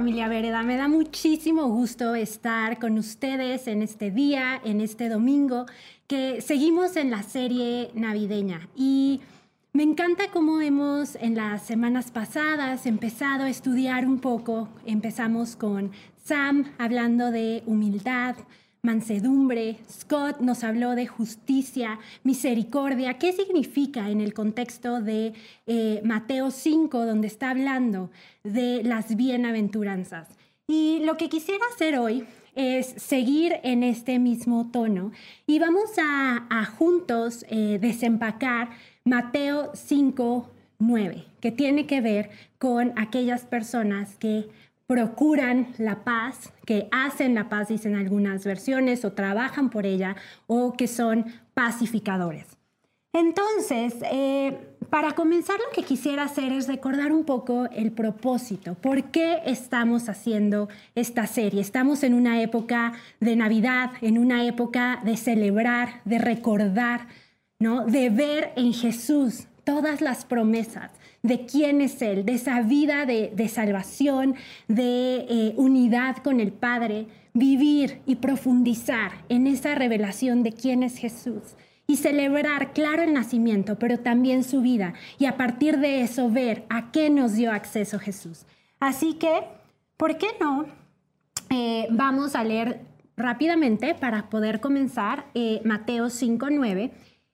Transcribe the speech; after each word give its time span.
Familia 0.00 0.28
Vereda. 0.28 0.62
Me 0.62 0.78
da 0.78 0.88
muchísimo 0.88 1.68
gusto 1.68 2.14
estar 2.14 2.78
con 2.78 2.96
ustedes 2.96 3.66
en 3.66 3.82
este 3.82 4.10
día, 4.10 4.58
en 4.64 4.80
este 4.80 5.10
domingo, 5.10 5.66
que 6.06 6.40
seguimos 6.40 6.96
en 6.96 7.10
la 7.10 7.22
serie 7.22 7.90
navideña. 7.92 8.66
Y 8.74 9.20
me 9.74 9.82
encanta 9.82 10.30
cómo 10.32 10.62
hemos 10.62 11.16
en 11.16 11.34
las 11.34 11.66
semanas 11.66 12.10
pasadas 12.12 12.86
empezado 12.86 13.44
a 13.44 13.50
estudiar 13.50 14.06
un 14.06 14.20
poco. 14.20 14.70
Empezamos 14.86 15.54
con 15.54 15.90
Sam 16.24 16.72
hablando 16.78 17.30
de 17.30 17.62
humildad, 17.66 18.36
mansedumbre, 18.82 19.76
Scott 19.90 20.40
nos 20.40 20.64
habló 20.64 20.94
de 20.94 21.06
justicia, 21.06 21.98
misericordia. 22.24 23.18
¿Qué 23.18 23.32
significa 23.32 24.10
en 24.10 24.20
el 24.20 24.32
contexto 24.32 25.00
de 25.00 25.34
eh, 25.66 26.00
Mateo 26.04 26.50
5, 26.50 27.06
donde 27.06 27.26
está 27.26 27.50
hablando 27.50 28.10
de 28.42 28.82
las 28.82 29.16
bienaventuranzas? 29.16 30.28
Y 30.66 31.00
lo 31.04 31.16
que 31.16 31.28
quisiera 31.28 31.64
hacer 31.74 31.98
hoy 31.98 32.26
es 32.54 32.86
seguir 32.96 33.54
en 33.62 33.82
este 33.82 34.18
mismo 34.18 34.70
tono 34.70 35.12
y 35.46 35.58
vamos 35.58 35.90
a, 35.98 36.64
juntos 36.78 37.44
eh, 37.48 37.78
desempacar 37.80 38.70
Mateo 39.04 39.70
5, 39.74 40.50
9, 40.78 41.24
que 41.40 41.52
tiene 41.52 41.86
que 41.86 42.00
ver 42.00 42.30
con 42.58 42.92
aquellas 42.96 43.44
personas 43.44 44.16
que 44.16 44.48
procuran 44.90 45.68
la 45.78 46.02
paz, 46.02 46.52
que 46.66 46.88
hacen 46.90 47.36
la 47.36 47.48
paz, 47.48 47.68
dicen 47.68 47.94
algunas 47.94 48.44
versiones, 48.44 49.04
o 49.04 49.12
trabajan 49.12 49.70
por 49.70 49.86
ella, 49.86 50.16
o 50.48 50.72
que 50.72 50.88
son 50.88 51.26
pacificadores. 51.54 52.58
Entonces, 53.12 53.94
eh, 54.10 54.58
para 54.90 55.12
comenzar 55.12 55.60
lo 55.60 55.72
que 55.72 55.84
quisiera 55.84 56.24
hacer 56.24 56.50
es 56.50 56.66
recordar 56.66 57.12
un 57.12 57.22
poco 57.22 57.68
el 57.70 57.92
propósito, 57.92 58.74
por 58.74 59.12
qué 59.12 59.42
estamos 59.46 60.08
haciendo 60.08 60.68
esta 60.96 61.28
serie. 61.28 61.60
Estamos 61.60 62.02
en 62.02 62.12
una 62.12 62.42
época 62.42 62.94
de 63.20 63.36
Navidad, 63.36 63.92
en 64.00 64.18
una 64.18 64.44
época 64.44 65.00
de 65.04 65.16
celebrar, 65.16 66.00
de 66.04 66.18
recordar, 66.18 67.06
¿no? 67.60 67.84
de 67.86 68.10
ver 68.10 68.52
en 68.56 68.72
Jesús 68.72 69.46
todas 69.62 70.00
las 70.00 70.24
promesas 70.24 70.90
de 71.22 71.46
quién 71.46 71.80
es 71.80 72.00
Él, 72.02 72.24
de 72.24 72.34
esa 72.34 72.62
vida 72.62 73.06
de, 73.06 73.48
salvación, 73.48 74.34
de 74.68 75.26
eh, 75.28 75.54
unidad 75.56 76.16
con 76.18 76.40
el 76.40 76.52
Padre, 76.52 77.06
vivir 77.34 78.00
y 78.06 78.16
profundizar 78.16 79.24
en 79.28 79.46
esa 79.46 79.74
revelación 79.74 80.42
de 80.42 80.52
quién 80.52 80.82
es 80.82 80.96
Jesús 80.96 81.42
y 81.86 81.96
celebrar, 81.96 82.72
claro, 82.72 83.02
el 83.02 83.12
nacimiento, 83.12 83.78
pero 83.78 83.98
también 83.98 84.44
su 84.44 84.60
vida 84.62 84.94
y 85.18 85.26
a 85.26 85.36
partir 85.36 85.78
de 85.78 86.02
eso 86.02 86.30
ver 86.30 86.64
a 86.68 86.92
qué 86.92 87.10
nos 87.10 87.34
dio 87.34 87.52
acceso 87.52 87.98
Jesús. 87.98 88.46
Así 88.78 89.14
que, 89.14 89.42
¿por 89.96 90.16
qué 90.16 90.28
no? 90.40 90.66
Eh, 91.50 91.88
vamos 91.90 92.36
a 92.36 92.44
leer 92.44 92.80
rápidamente 93.16 93.94
para 93.94 94.30
poder 94.30 94.60
comenzar 94.60 95.26
eh, 95.34 95.60
Mateo 95.64 96.06
5.9 96.06 96.92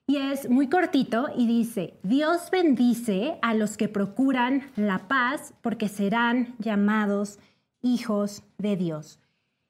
y 0.09 0.15
es 0.15 0.49
muy 0.49 0.69
cortito 0.69 1.27
y 1.35 1.45
dice, 1.47 1.99
Dios 2.01 2.49
bendice 2.49 3.37
a 3.41 3.53
los 3.53 3.75
que 3.75 3.89
procuran 3.89 4.63
la 4.77 5.09
paz 5.09 5.53
porque 5.61 5.89
serán 5.89 6.55
llamados 6.59 7.39
hijos 7.81 8.43
de 8.57 8.77
Dios. 8.77 9.19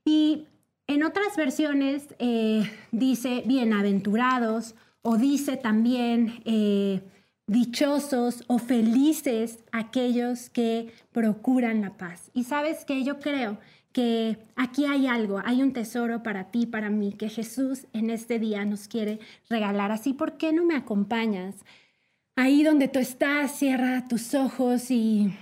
Y 0.05 0.45
en 0.85 1.03
otras 1.03 1.35
versiones 1.35 2.15
eh, 2.19 2.71
dice 2.91 3.43
bienaventurados 3.47 4.75
o 5.01 5.17
dice 5.17 5.57
también 5.57 6.41
eh, 6.45 7.01
dichosos 7.47 8.43
o 8.45 8.59
felices 8.59 9.63
aquellos 9.71 10.51
que 10.51 10.93
procuran 11.13 11.81
la 11.81 11.97
paz. 11.97 12.29
Y 12.35 12.43
sabes 12.43 12.85
que 12.85 13.03
yo 13.03 13.19
creo 13.19 13.57
que 13.97 14.37
aquí 14.55 14.85
hay 14.85 15.07
algo, 15.07 15.41
hay 15.43 15.63
un 15.63 15.73
tesoro 15.73 16.21
para 16.21 16.51
ti, 16.51 16.67
para 16.67 16.91
mí, 16.91 17.13
que 17.13 17.29
Jesús 17.29 17.87
en 17.93 18.11
este 18.11 18.37
día 18.37 18.63
nos 18.63 18.87
quiere 18.87 19.17
regalar. 19.49 19.91
Así, 19.91 20.13
¿por 20.13 20.37
qué 20.37 20.53
no 20.53 20.63
me 20.65 20.75
acompañas? 20.75 21.55
Ahí 22.35 22.61
donde 22.61 22.89
tú 22.89 22.99
estás, 22.99 23.57
cierra 23.57 24.07
tus 24.07 24.35
ojos 24.35 24.91
y, 24.91 25.33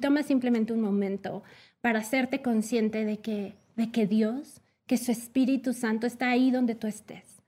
toma 0.00 0.22
simplemente 0.22 0.72
un 0.72 0.80
momento 0.80 1.42
para 1.82 1.98
hacerte 1.98 2.40
consciente 2.40 3.04
de 3.04 3.18
que, 3.18 3.52
de 3.76 3.92
que 3.92 4.06
Dios, 4.06 4.62
que 4.86 4.96
su 4.96 5.12
Espíritu 5.12 5.74
Santo 5.74 6.06
está 6.06 6.30
ahí 6.30 6.50
donde 6.50 6.74
tú 6.74 6.86
estés. 6.86 7.42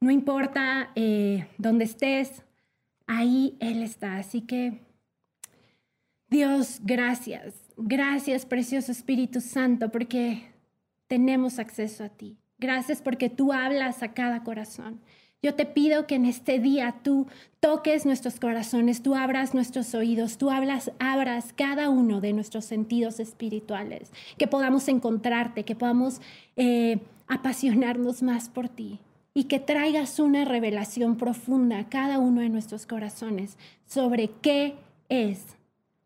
No 0.00 0.10
importa 0.10 0.90
eh, 0.94 1.48
dónde 1.58 1.84
estés, 1.84 2.40
ahí 3.06 3.58
Él 3.60 3.82
está. 3.82 4.16
Así 4.16 4.40
que, 4.40 4.80
Dios, 6.32 6.80
gracias 6.82 7.62
Gracias, 7.76 8.46
precioso 8.46 8.92
Espíritu 8.92 9.40
Santo, 9.40 9.90
porque 9.90 10.42
tenemos 11.08 11.58
acceso 11.58 12.04
a 12.04 12.08
ti. 12.08 12.36
Gracias 12.58 13.02
porque 13.02 13.28
tú 13.28 13.52
hablas 13.52 14.02
a 14.02 14.12
cada 14.12 14.44
corazón. 14.44 15.00
Yo 15.42 15.54
te 15.54 15.66
pido 15.66 16.06
que 16.06 16.14
en 16.14 16.24
este 16.24 16.60
día 16.60 16.94
tú 17.02 17.26
toques 17.58 18.06
nuestros 18.06 18.38
corazones, 18.38 19.02
tú 19.02 19.16
abras 19.16 19.54
nuestros 19.54 19.92
oídos, 19.94 20.38
tú 20.38 20.50
hablas, 20.50 20.92
abras 21.00 21.52
cada 21.52 21.88
uno 21.88 22.20
de 22.20 22.32
nuestros 22.32 22.64
sentidos 22.64 23.18
espirituales, 23.18 24.12
que 24.38 24.46
podamos 24.46 24.86
encontrarte, 24.86 25.64
que 25.64 25.74
podamos 25.74 26.20
eh, 26.54 27.00
apasionarnos 27.26 28.22
más 28.22 28.48
por 28.48 28.68
ti 28.68 29.00
y 29.34 29.44
que 29.44 29.58
traigas 29.58 30.20
una 30.20 30.44
revelación 30.44 31.16
profunda 31.16 31.80
a 31.80 31.88
cada 31.88 32.20
uno 32.20 32.42
de 32.42 32.48
nuestros 32.48 32.86
corazones 32.86 33.58
sobre 33.86 34.30
qué 34.40 34.76
es 35.08 35.56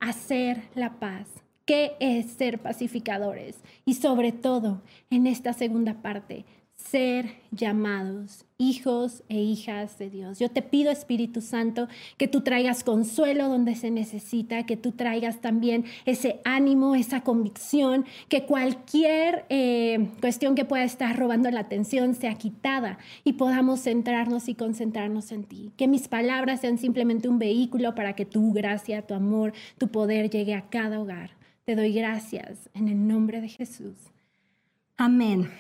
hacer 0.01 0.63
la 0.75 0.99
paz, 0.99 1.29
qué 1.65 1.97
es 2.01 2.27
ser 2.33 2.61
pacificadores. 2.61 3.57
Y 3.85 3.95
sobre 3.95 4.33
todo 4.33 4.83
en 5.11 5.27
esta 5.27 5.53
segunda 5.53 6.03
parte, 6.03 6.45
ser 6.91 7.37
llamados 7.51 8.45
hijos 8.59 9.23
e 9.29 9.39
hijas 9.39 9.99
de 9.99 10.09
Dios. 10.09 10.39
Yo 10.39 10.51
te 10.51 10.63
pido, 10.63 10.91
Espíritu 10.91 11.41
Santo, 11.41 11.89
que 12.17 12.29
tú 12.29 12.41
traigas 12.41 12.85
consuelo 12.85 13.49
donde 13.49 13.75
se 13.75 13.91
necesita, 13.91 14.65
que 14.65 14.77
tú 14.77 14.93
traigas 14.93 15.41
también 15.41 15.85
ese 16.07 16.41
ánimo, 16.45 16.95
esa 16.95 17.23
convicción, 17.23 18.07
que 18.29 18.45
cualquier 18.47 19.45
eh, 19.49 20.09
cuestión 20.21 20.55
que 20.55 20.65
pueda 20.65 20.85
estar 20.85 21.19
robando 21.19 21.51
la 21.51 21.61
atención 21.61 22.15
sea 22.15 22.35
quitada 22.35 22.99
y 23.25 23.35
podamos 23.35 23.81
centrarnos 23.81 24.49
y 24.49 24.55
concentrarnos 24.55 25.33
en 25.33 25.45
ti. 25.45 25.73
Que 25.77 25.89
mis 25.89 26.09
palabras 26.09 26.61
sean 26.61 26.79
simplemente 26.79 27.29
un 27.29 27.39
vehículo 27.39 27.95
para 27.95 28.15
que 28.15 28.25
tu 28.25 28.53
gracia, 28.53 29.03
tu 29.03 29.15
amor, 29.15 29.53
tu 29.77 29.89
poder 29.89 30.31
llegue 30.31 30.55
a 30.55 30.69
cada 30.71 31.01
hogar. 31.01 31.37
Te 31.65 31.75
doy 31.75 31.93
gracias 31.93 32.71
en 32.75 32.89
el 32.89 33.07
nombre 33.07 33.41
de 33.41 33.49
Jesús. 33.49 33.97
Amén. 34.97 35.51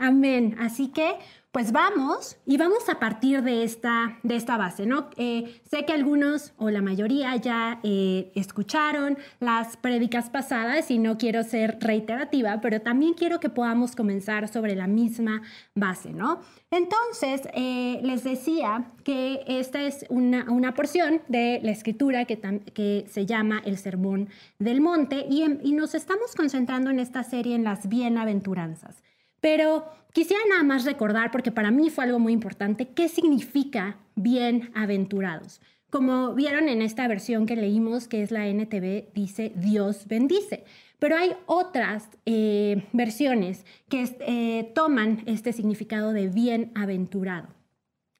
Amén. 0.00 0.56
Así 0.58 0.88
que 0.88 1.18
pues 1.52 1.72
vamos 1.72 2.36
y 2.46 2.56
vamos 2.58 2.88
a 2.88 3.00
partir 3.00 3.42
de 3.42 3.64
esta, 3.64 4.18
de 4.22 4.36
esta 4.36 4.56
base, 4.56 4.86
¿no? 4.86 5.10
Eh, 5.16 5.60
sé 5.68 5.84
que 5.84 5.92
algunos 5.92 6.52
o 6.58 6.70
la 6.70 6.80
mayoría 6.80 7.34
ya 7.36 7.80
eh, 7.82 8.30
escucharon 8.36 9.18
las 9.40 9.76
prédicas 9.76 10.30
pasadas 10.30 10.92
y 10.92 10.98
no 10.98 11.18
quiero 11.18 11.42
ser 11.42 11.78
reiterativa, 11.80 12.60
pero 12.60 12.80
también 12.80 13.14
quiero 13.14 13.40
que 13.40 13.48
podamos 13.48 13.96
comenzar 13.96 14.46
sobre 14.46 14.76
la 14.76 14.86
misma 14.86 15.42
base, 15.74 16.12
¿no? 16.12 16.40
Entonces, 16.70 17.42
eh, 17.52 17.98
les 18.04 18.22
decía 18.22 18.92
que 19.02 19.42
esta 19.48 19.82
es 19.82 20.06
una, 20.08 20.48
una 20.52 20.74
porción 20.74 21.20
de 21.26 21.58
la 21.64 21.72
escritura 21.72 22.26
que, 22.26 22.38
que, 22.72 23.06
se 23.08 23.26
llama 23.26 23.60
el 23.64 23.76
Sermón 23.76 24.28
del 24.60 24.80
Monte 24.80 25.26
y, 25.28 25.42
y 25.64 25.72
nos 25.72 25.96
estamos 25.96 26.36
concentrando 26.36 26.90
en 26.90 27.00
esta 27.00 27.24
serie 27.24 27.56
en 27.56 27.64
las 27.64 27.88
bienaventuranzas. 27.88 29.02
Pero 29.40 29.86
quisiera 30.12 30.42
nada 30.48 30.62
más 30.62 30.84
recordar, 30.84 31.30
porque 31.30 31.52
para 31.52 31.70
mí 31.70 31.90
fue 31.90 32.04
algo 32.04 32.18
muy 32.18 32.32
importante, 32.32 32.88
qué 32.88 33.08
significa 33.08 33.96
bienaventurados. 34.14 35.60
Como 35.90 36.34
vieron 36.34 36.68
en 36.68 36.82
esta 36.82 37.08
versión 37.08 37.46
que 37.46 37.56
leímos, 37.56 38.06
que 38.06 38.22
es 38.22 38.30
la 38.30 38.46
NTV, 38.46 39.12
dice 39.12 39.52
Dios 39.56 40.06
bendice. 40.06 40.64
Pero 41.00 41.16
hay 41.16 41.32
otras 41.46 42.08
eh, 42.26 42.84
versiones 42.92 43.64
que 43.88 44.04
eh, 44.20 44.70
toman 44.74 45.22
este 45.26 45.52
significado 45.52 46.12
de 46.12 46.28
bienaventurado. 46.28 47.48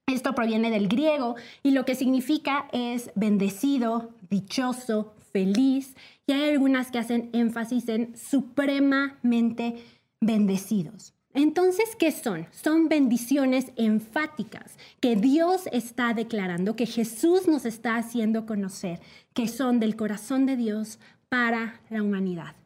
Esto 0.07 0.35
proviene 0.35 0.71
del 0.71 0.89
griego 0.89 1.37
y 1.63 1.71
lo 1.71 1.85
que 1.85 1.95
significa 1.95 2.69
es 2.73 3.13
bendecido, 3.15 4.11
dichoso, 4.29 5.15
feliz. 5.33 5.95
Y 6.27 6.33
hay 6.33 6.51
algunas 6.51 6.91
que 6.91 6.99
hacen 6.99 7.31
énfasis 7.33 7.89
en 7.89 8.17
supremamente 8.17 9.77
bendecidos. 10.21 11.15
Entonces, 11.33 11.95
¿qué 11.97 12.11
son? 12.11 12.47
Son 12.51 12.89
bendiciones 12.89 13.73
enfáticas 13.77 14.77
que 15.01 15.15
Dios 15.15 15.69
está 15.73 16.13
declarando, 16.13 16.75
que 16.75 16.87
Jesús 16.87 17.47
nos 17.47 17.65
está 17.65 17.97
haciendo 17.97 18.47
conocer, 18.47 19.01
que 19.33 19.47
son 19.47 19.79
del 19.79 19.95
corazón 19.95 20.45
de 20.45 20.57
Dios 20.57 20.99
para 21.29 21.81
la 21.89 22.03
humanidad. 22.03 22.57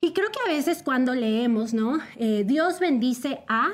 Y 0.00 0.12
creo 0.12 0.28
que 0.30 0.38
a 0.46 0.54
veces 0.54 0.82
cuando 0.82 1.14
leemos, 1.14 1.74
¿no? 1.74 1.98
Eh, 2.16 2.44
Dios 2.46 2.78
bendice 2.78 3.40
a 3.48 3.72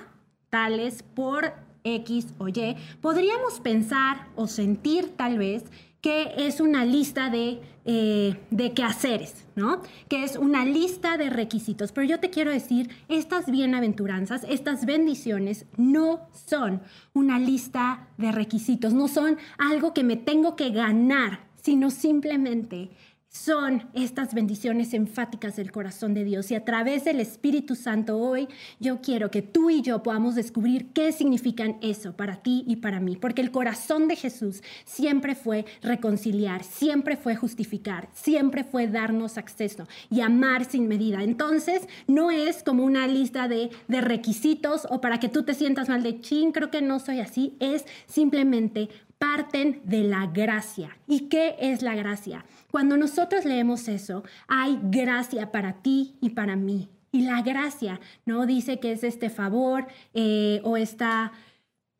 tales 0.49 1.03
por 1.03 1.53
X 1.85 2.29
o 2.38 2.49
Y, 2.49 2.76
podríamos 3.00 3.61
pensar 3.61 4.29
o 4.37 4.47
sentir 4.47 5.17
tal 5.17 5.38
vez 5.38 5.65
que 6.00 6.33
es 6.37 6.61
una 6.61 6.85
lista 6.85 7.29
de, 7.29 7.61
eh, 7.92 8.37
de 8.52 8.72
quehaceres, 8.72 9.46
¿no? 9.56 9.82
Que 10.08 10.22
es 10.22 10.37
una 10.37 10.64
lista 10.64 11.16
de 11.16 11.28
requisitos. 11.28 11.90
Pero 11.90 12.06
yo 12.06 12.20
te 12.20 12.31
quiero 12.31 12.52
decir, 12.52 12.88
estas 13.08 13.50
bienaventuranzas, 13.50 14.46
estas 14.48 14.87
bendiciones 14.87 15.66
no 15.76 16.28
son 16.31 16.82
una 17.14 17.40
lista 17.40 18.06
de 18.16 18.31
requisitos, 18.31 18.94
no 18.94 19.08
son 19.08 19.38
algo 19.58 19.92
que 19.92 20.04
me 20.04 20.14
tengo 20.14 20.54
que 20.54 20.70
ganar, 20.70 21.48
sino 21.56 21.90
simplemente 21.90 22.90
son 23.31 23.88
estas 23.94 24.35
bendiciones 24.35 24.93
enfáticas 24.93 25.55
del 25.55 25.71
corazón 25.71 26.15
de 26.15 26.25
Dios. 26.25 26.50
Y 26.50 26.56
a 26.56 26.65
través 26.65 27.05
del 27.05 27.21
Espíritu 27.21 27.77
Santo 27.77 28.19
hoy 28.19 28.49
yo 28.81 29.00
quiero 29.00 29.31
que 29.31 29.41
tú 29.41 29.71
y 29.71 29.82
yo 29.82 30.03
podamos 30.03 30.35
descubrir 30.35 30.88
qué 30.93 31.12
significan 31.12 31.79
eso 31.81 32.17
para 32.17 32.43
ti 32.43 32.65
y 32.67 32.77
para 32.77 32.99
mí. 32.99 33.17
Porque 33.17 33.41
el 33.41 33.53
corazón 33.53 34.09
de 34.09 34.17
Jesús 34.17 34.62
siempre 34.85 35.37
fue 35.37 35.65
reconciliar, 35.81 36.65
siempre 36.65 37.17
fue 37.17 37.37
justificar, 37.37 38.09
siempre 38.12 38.65
fue 38.65 38.88
darnos 38.88 39.38
acceso 39.38 39.87
y 40.11 40.23
amar 40.23 40.65
sin 40.65 40.88
medida. 40.88 41.23
Entonces 41.23 41.83
no 42.09 42.33
es 42.33 42.65
como 42.65 42.85
una 42.85 43.06
lista 43.06 43.47
de, 43.47 43.71
de 43.87 44.00
requisitos 44.00 44.88
o 44.91 45.00
para 45.00 45.21
que 45.21 45.29
tú 45.29 45.44
te 45.44 45.55
sientas 45.55 45.88
mal 45.88 46.03
de 46.03 46.21
chin, 46.21 46.50
creo 46.50 46.73
que 46.73 46.83
no 46.83 46.99
soy 46.99 47.21
así. 47.21 47.56
Es 47.61 47.85
simplemente 48.06 48.88
parten 49.20 49.82
de 49.84 50.02
la 50.02 50.26
gracia. 50.26 50.96
¿Y 51.06 51.28
qué 51.28 51.55
es 51.61 51.82
la 51.82 51.94
gracia? 51.94 52.46
Cuando 52.70 52.96
nosotros 52.96 53.44
leemos 53.44 53.87
eso, 53.87 54.25
hay 54.49 54.78
gracia 54.82 55.52
para 55.52 55.82
ti 55.82 56.17
y 56.22 56.31
para 56.31 56.56
mí. 56.56 56.88
Y 57.12 57.20
la 57.22 57.43
gracia, 57.43 58.00
¿no? 58.25 58.46
Dice 58.46 58.81
que 58.81 58.93
es 58.93 59.05
este 59.05 59.28
favor 59.28 59.87
eh, 60.14 60.62
o 60.64 60.78
esta 60.78 61.32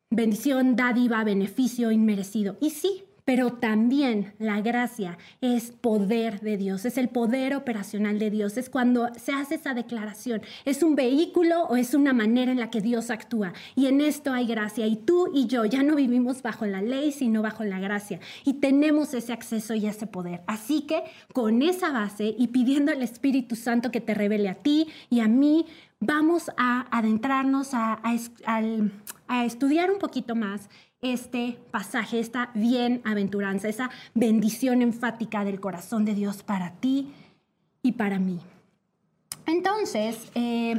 bendición, 0.09 0.75
dádiva, 0.75 1.23
beneficio 1.23 1.91
inmerecido. 1.91 2.57
Y 2.59 2.71
sí, 2.71 3.03
pero 3.25 3.53
también 3.53 4.33
la 4.39 4.61
gracia 4.61 5.17
es 5.41 5.71
poder 5.71 6.41
de 6.41 6.57
Dios, 6.57 6.85
es 6.85 6.97
el 6.97 7.09
poder 7.09 7.55
operacional 7.55 8.19
de 8.19 8.29
Dios, 8.29 8.57
es 8.57 8.69
cuando 8.69 9.13
se 9.15 9.31
hace 9.31 9.55
esa 9.55 9.73
declaración, 9.73 10.41
es 10.65 10.83
un 10.83 10.95
vehículo 10.95 11.63
o 11.65 11.75
es 11.75 11.93
una 11.93 12.13
manera 12.13 12.51
en 12.51 12.59
la 12.59 12.69
que 12.69 12.81
Dios 12.81 13.09
actúa. 13.09 13.53
Y 13.75 13.87
en 13.87 14.01
esto 14.01 14.33
hay 14.33 14.47
gracia. 14.47 14.87
Y 14.87 14.95
tú 14.95 15.29
y 15.33 15.47
yo 15.47 15.65
ya 15.65 15.83
no 15.83 15.95
vivimos 15.95 16.41
bajo 16.41 16.65
la 16.65 16.81
ley, 16.81 17.11
sino 17.11 17.41
bajo 17.41 17.63
la 17.63 17.79
gracia. 17.79 18.19
Y 18.45 18.53
tenemos 18.53 19.13
ese 19.13 19.33
acceso 19.33 19.73
y 19.73 19.85
ese 19.85 20.07
poder. 20.07 20.41
Así 20.47 20.81
que 20.81 21.03
con 21.33 21.61
esa 21.61 21.91
base 21.91 22.35
y 22.37 22.47
pidiendo 22.47 22.91
al 22.91 23.01
Espíritu 23.01 23.55
Santo 23.55 23.91
que 23.91 24.01
te 24.01 24.13
revele 24.13 24.49
a 24.49 24.55
ti 24.55 24.87
y 25.09 25.19
a 25.19 25.27
mí, 25.27 25.65
vamos 25.99 26.49
a 26.57 26.87
adentrarnos 26.95 27.73
a, 27.73 28.01
a 29.27 29.45
estudiar 29.45 29.91
un 29.91 29.99
poquito 29.99 30.35
más 30.35 30.69
este 31.01 31.57
pasaje, 31.71 32.19
esta 32.19 32.51
bienaventuranza, 32.53 33.67
esa 33.67 33.89
bendición 34.13 34.81
enfática 34.81 35.43
del 35.43 35.59
corazón 35.59 36.05
de 36.05 36.13
Dios 36.13 36.43
para 36.43 36.73
ti 36.75 37.11
y 37.81 37.93
para 37.93 38.19
mí. 38.19 38.39
Entonces, 39.47 40.31
eh, 40.35 40.75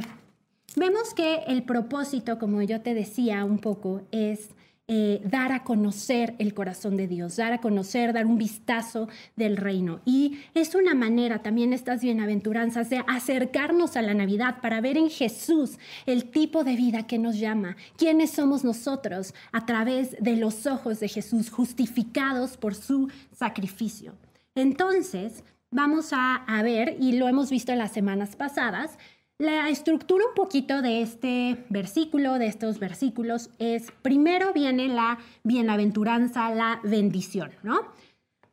vemos 0.75 1.13
que 1.13 1.43
el 1.47 1.63
propósito, 1.63 2.39
como 2.39 2.61
yo 2.61 2.81
te 2.81 2.93
decía 2.93 3.43
un 3.43 3.59
poco, 3.59 4.01
es 4.11 4.49
eh, 4.89 5.21
dar 5.23 5.53
a 5.53 5.63
conocer 5.63 6.35
el 6.39 6.53
corazón 6.53 6.97
de 6.97 7.07
Dios, 7.07 7.37
dar 7.37 7.53
a 7.53 7.61
conocer, 7.61 8.11
dar 8.11 8.25
un 8.25 8.37
vistazo 8.37 9.07
del 9.37 9.55
reino. 9.55 10.01
Y 10.03 10.39
es 10.53 10.75
una 10.75 10.93
manera 10.93 11.41
también 11.41 11.71
estas 11.71 12.01
bienaventuranzas 12.01 12.89
de 12.89 13.01
acercarnos 13.07 13.95
a 13.95 14.01
la 14.01 14.13
Navidad 14.13 14.57
para 14.61 14.81
ver 14.81 14.97
en 14.97 15.09
Jesús 15.09 15.79
el 16.05 16.31
tipo 16.31 16.65
de 16.65 16.75
vida 16.75 17.07
que 17.07 17.17
nos 17.17 17.39
llama, 17.39 17.77
quiénes 17.95 18.31
somos 18.31 18.65
nosotros 18.65 19.33
a 19.53 19.65
través 19.65 20.17
de 20.19 20.35
los 20.35 20.67
ojos 20.67 20.99
de 20.99 21.07
Jesús, 21.07 21.49
justificados 21.49 22.57
por 22.57 22.75
su 22.75 23.09
sacrificio. 23.31 24.17
Entonces, 24.53 25.45
vamos 25.71 26.11
a, 26.11 26.35
a 26.35 26.61
ver, 26.61 26.97
y 26.99 27.13
lo 27.13 27.29
hemos 27.29 27.49
visto 27.49 27.71
en 27.71 27.77
las 27.79 27.93
semanas 27.93 28.35
pasadas, 28.35 28.97
la 29.39 29.69
estructura 29.69 30.25
un 30.27 30.35
poquito 30.35 30.81
de 30.81 31.01
este 31.01 31.65
versículo, 31.69 32.37
de 32.39 32.47
estos 32.47 32.79
versículos, 32.79 33.49
es 33.59 33.91
primero 34.01 34.53
viene 34.53 34.87
la 34.87 35.19
bienaventuranza, 35.43 36.53
la 36.53 36.79
bendición, 36.83 37.51
¿no? 37.63 37.81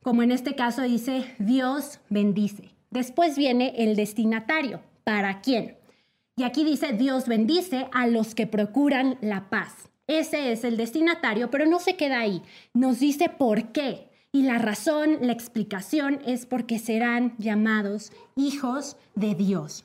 Como 0.03 0.23
en 0.23 0.33
este 0.33 0.55
caso 0.55 0.83
dice, 0.83 1.35
Dios 1.39 2.01
bendice. 2.09 2.71
Después 2.91 3.37
viene 3.37 3.75
el 3.77 3.95
destinatario, 3.95 4.81
¿para 5.05 5.43
quién? 5.43 5.77
Y 6.37 6.45
aquí 6.45 6.65
dice, 6.65 6.95
Dios 6.95 7.29
bendice 7.29 7.89
a 7.93 8.07
los 8.07 8.35
que 8.35 8.47
procuran 8.47 9.19
la 9.21 9.51
paz. 9.51 9.91
Ese 10.07 10.51
es 10.51 10.65
el 10.65 10.77
destinatario, 10.77 11.51
pero 11.51 11.67
no 11.67 11.79
se 11.79 11.97
queda 11.97 12.21
ahí. 12.21 12.43
Nos 12.73 12.99
dice 12.99 13.29
por 13.29 13.73
qué. 13.73 14.09
Y 14.33 14.43
la 14.43 14.59
razón, 14.59 15.19
la 15.21 15.33
explicación 15.33 16.21
es 16.25 16.47
porque 16.47 16.79
serán 16.79 17.35
llamados 17.39 18.13
hijos 18.37 18.97
de 19.15 19.35
Dios 19.35 19.85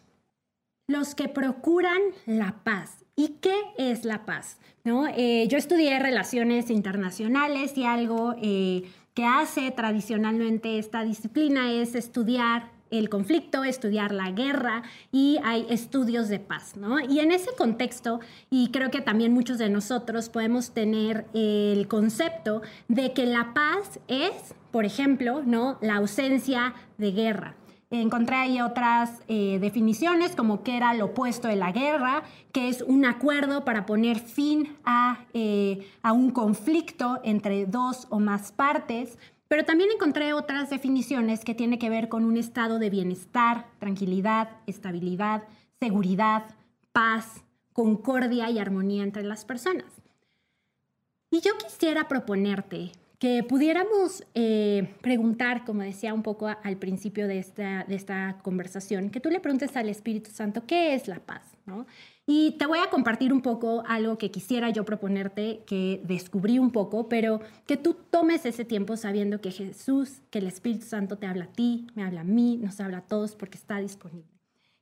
los 0.87 1.15
que 1.15 1.27
procuran 1.27 1.99
la 2.25 2.55
paz. 2.63 3.03
¿Y 3.15 3.37
qué 3.41 3.55
es 3.77 4.05
la 4.05 4.25
paz? 4.25 4.57
¿No? 4.83 5.07
Eh, 5.07 5.47
yo 5.49 5.57
estudié 5.57 5.97
relaciones 5.99 6.69
internacionales 6.69 7.77
y 7.77 7.85
algo 7.85 8.35
eh, 8.41 8.83
que 9.13 9.25
hace 9.25 9.71
tradicionalmente 9.71 10.77
esta 10.77 11.03
disciplina 11.03 11.71
es 11.71 11.95
estudiar 11.95 12.75
el 12.91 13.09
conflicto, 13.09 13.63
estudiar 13.63 14.13
la 14.13 14.31
guerra 14.31 14.83
y 15.11 15.39
hay 15.43 15.65
estudios 15.69 16.29
de 16.29 16.39
paz, 16.39 16.77
¿no? 16.77 16.99
Y 16.99 17.19
en 17.19 17.31
ese 17.31 17.49
contexto, 17.57 18.19
y 18.51 18.69
creo 18.69 18.91
que 18.91 19.01
también 19.01 19.33
muchos 19.33 19.57
de 19.57 19.69
nosotros 19.69 20.29
podemos 20.29 20.71
tener 20.71 21.25
el 21.33 21.87
concepto 21.87 22.61
de 22.87 23.11
que 23.13 23.25
la 23.25 23.53
paz 23.53 23.99
es, 24.07 24.53
por 24.71 24.85
ejemplo, 24.85 25.41
¿no? 25.43 25.79
La 25.81 25.95
ausencia 25.95 26.75
de 26.97 27.11
guerra 27.11 27.55
encontré 27.91 28.35
ahí 28.35 28.61
otras 28.61 29.21
eh, 29.27 29.59
definiciones 29.59 30.35
como 30.35 30.63
que 30.63 30.77
era 30.77 30.93
lo 30.93 31.05
opuesto 31.05 31.47
de 31.47 31.55
la 31.55 31.71
guerra, 31.71 32.23
que 32.51 32.69
es 32.69 32.81
un 32.81 33.05
acuerdo 33.05 33.65
para 33.65 33.85
poner 33.85 34.19
fin 34.19 34.75
a, 34.85 35.25
eh, 35.33 35.87
a 36.01 36.13
un 36.13 36.31
conflicto 36.31 37.19
entre 37.23 37.65
dos 37.65 38.07
o 38.09 38.19
más 38.19 38.51
partes. 38.51 39.17
Pero 39.47 39.63
también 39.63 39.91
encontré 39.91 40.33
otras 40.33 40.69
definiciones 40.69 41.45
que 41.45 41.53
tienen 41.53 41.77
que 41.77 41.89
ver 41.89 42.09
con 42.09 42.25
un 42.25 42.37
estado 42.37 42.79
de 42.79 42.89
bienestar, 42.89 43.67
tranquilidad, 43.79 44.49
estabilidad, 44.65 45.43
seguridad, 45.79 46.45
paz, 46.91 47.43
concordia 47.73 48.49
y 48.49 48.57
armonía 48.57 49.03
entre 49.03 49.23
las 49.23 49.45
personas. 49.45 49.85
Y 51.29 51.41
yo 51.41 51.51
quisiera 51.57 52.07
proponerte 52.07 52.91
que 53.25 53.41
pudiéramos 53.41 54.23
eh, 54.35 54.93
preguntar, 55.01 55.65
como 55.65 55.81
decía 55.81 56.13
un 56.13 56.21
poco 56.21 56.47
al 56.47 56.77
principio 56.77 57.27
de 57.27 57.39
esta, 57.39 57.83
de 57.85 57.95
esta 57.95 58.37
conversación, 58.43 59.09
que 59.09 59.19
tú 59.19 59.31
le 59.31 59.39
preguntes 59.39 59.75
al 59.75 59.89
Espíritu 59.89 60.29
Santo, 60.29 60.67
¿qué 60.67 60.93
es 60.93 61.07
la 61.07 61.19
paz? 61.19 61.41
¿no? 61.65 61.87
Y 62.27 62.51
te 62.59 62.67
voy 62.67 62.77
a 62.77 62.91
compartir 62.91 63.33
un 63.33 63.41
poco 63.41 63.83
algo 63.87 64.19
que 64.19 64.29
quisiera 64.29 64.69
yo 64.69 64.85
proponerte, 64.85 65.63
que 65.65 66.01
descubrí 66.03 66.59
un 66.59 66.69
poco, 66.69 67.09
pero 67.09 67.41
que 67.65 67.77
tú 67.77 67.95
tomes 68.11 68.45
ese 68.45 68.63
tiempo 68.63 68.95
sabiendo 68.95 69.41
que 69.41 69.49
Jesús, 69.49 70.21
que 70.29 70.37
el 70.37 70.45
Espíritu 70.45 70.85
Santo 70.85 71.17
te 71.17 71.25
habla 71.25 71.45
a 71.45 71.51
ti, 71.51 71.87
me 71.95 72.03
habla 72.03 72.21
a 72.21 72.25
mí, 72.25 72.57
nos 72.57 72.79
habla 72.79 72.99
a 72.99 73.07
todos 73.07 73.35
porque 73.35 73.57
está 73.57 73.79
disponible. 73.79 74.29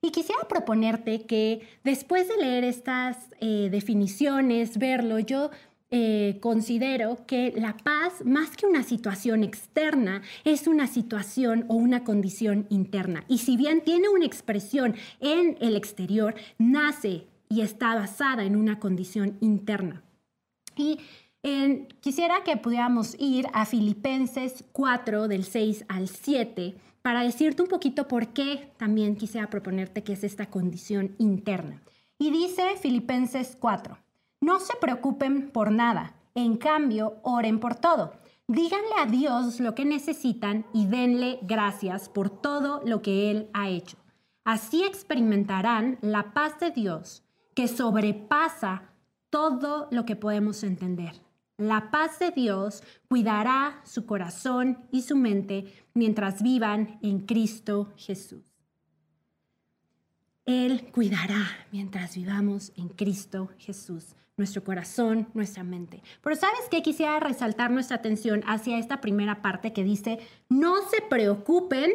Y 0.02 0.12
quisiera 0.12 0.42
proponerte 0.50 1.22
que 1.22 1.66
después 1.86 2.28
de 2.28 2.36
leer 2.36 2.66
estas 2.66 3.18
eh, 3.40 3.70
definiciones, 3.72 4.78
verlo, 4.78 5.18
yo 5.20 5.50
eh, 5.96 6.40
considero 6.40 7.24
que 7.28 7.54
la 7.56 7.78
paz, 7.78 8.26
más 8.26 8.58
que 8.58 8.66
una 8.66 8.82
situación 8.82 9.44
externa, 9.44 10.24
es 10.44 10.66
una 10.66 10.88
situación 10.88 11.66
o 11.68 11.76
una 11.76 12.04
condición 12.04 12.66
interna. 12.72 13.26
Y 13.28 13.38
si 13.38 13.58
bien 13.58 13.82
tiene 13.82 14.10
una 14.10 14.26
expresión 14.26 14.96
en 15.20 15.56
el 15.62 15.76
exterior, 15.76 16.34
nace 16.58 17.28
y 17.48 17.62
está 17.62 17.94
basada 17.94 18.44
en 18.44 18.56
una 18.56 18.80
condición 18.80 19.38
interna. 19.40 20.02
Y 20.76 20.98
quisiera 22.00 22.44
que 22.44 22.58
pudiéramos 22.58 23.16
ir 23.20 23.46
a 23.54 23.68
Filipenses 23.68 24.64
4 24.72 25.28
del 25.28 25.44
6 25.44 25.86
al 25.90 26.08
7 26.08 26.74
para 27.04 27.22
decirte 27.22 27.62
un 27.62 27.68
poquito 27.68 28.08
por 28.08 28.30
qué 28.30 28.72
también 28.78 29.16
quisiera 29.16 29.48
proponerte 29.52 30.04
que 30.04 30.14
es 30.14 30.24
esta 30.24 30.48
condición 30.48 31.14
interna. 31.20 31.84
Y 32.18 32.32
dice 32.32 32.64
Filipenses 32.82 33.56
4. 33.60 33.96
No 34.44 34.60
se 34.60 34.76
preocupen 34.76 35.52
por 35.52 35.72
nada, 35.72 36.18
en 36.36 36.58
cambio, 36.58 37.16
oren 37.24 37.62
por 37.62 37.76
todo. 37.76 38.12
Díganle 38.46 38.96
a 39.00 39.06
Dios 39.06 39.62
lo 39.62 39.74
que 39.74 39.86
necesitan 39.86 40.66
y 40.74 40.86
denle 40.86 41.40
gracias 41.44 42.10
por 42.10 42.30
todo 42.30 42.82
lo 42.84 43.02
que 43.02 43.32
Él 43.32 43.50
ha 43.54 43.70
hecho. 43.70 43.96
Así 44.44 44.84
experimentarán 44.84 45.98
la 46.02 46.34
paz 46.34 46.60
de 46.60 46.72
Dios, 46.72 47.24
que 47.56 47.70
sobrepasa 47.70 48.92
todo 49.30 49.88
lo 49.92 50.04
que 50.04 50.18
podemos 50.18 50.64
entender. 50.64 51.14
La 51.56 51.90
paz 51.90 52.20
de 52.20 52.32
Dios 52.32 52.84
cuidará 53.08 53.80
su 53.86 54.06
corazón 54.06 54.78
y 54.92 55.04
su 55.04 55.16
mente 55.16 55.74
mientras 55.94 56.44
vivan 56.44 57.00
en 57.02 57.20
Cristo 57.20 57.94
Jesús. 57.96 58.53
Él 60.46 60.90
cuidará 60.92 61.48
mientras 61.72 62.16
vivamos 62.16 62.74
en 62.76 62.90
Cristo 62.90 63.50
Jesús, 63.60 64.16
nuestro 64.36 64.62
corazón, 64.64 65.30
nuestra 65.34 65.64
mente. 65.64 66.04
Pero 66.22 66.36
sabes 66.36 66.62
qué? 66.70 66.82
Quisiera 66.82 67.20
resaltar 67.22 67.72
nuestra 67.72 67.98
atención 67.98 68.44
hacia 68.46 68.78
esta 68.78 69.00
primera 69.00 69.42
parte 69.42 69.72
que 69.72 69.86
dice, 69.86 70.20
no 70.50 70.76
se 70.90 71.02
preocupen, 71.02 71.92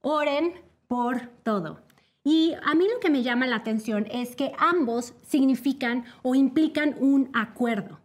oren 0.00 0.52
por 0.88 1.28
todo. 1.44 1.80
Y 2.24 2.54
a 2.64 2.74
mí 2.74 2.86
lo 2.92 2.98
que 2.98 3.10
me 3.10 3.22
llama 3.22 3.46
la 3.46 3.56
atención 3.56 4.06
es 4.10 4.34
que 4.34 4.52
ambos 4.58 5.14
significan 5.22 6.04
o 6.22 6.34
implican 6.34 6.96
un 6.98 7.30
acuerdo. 7.34 8.00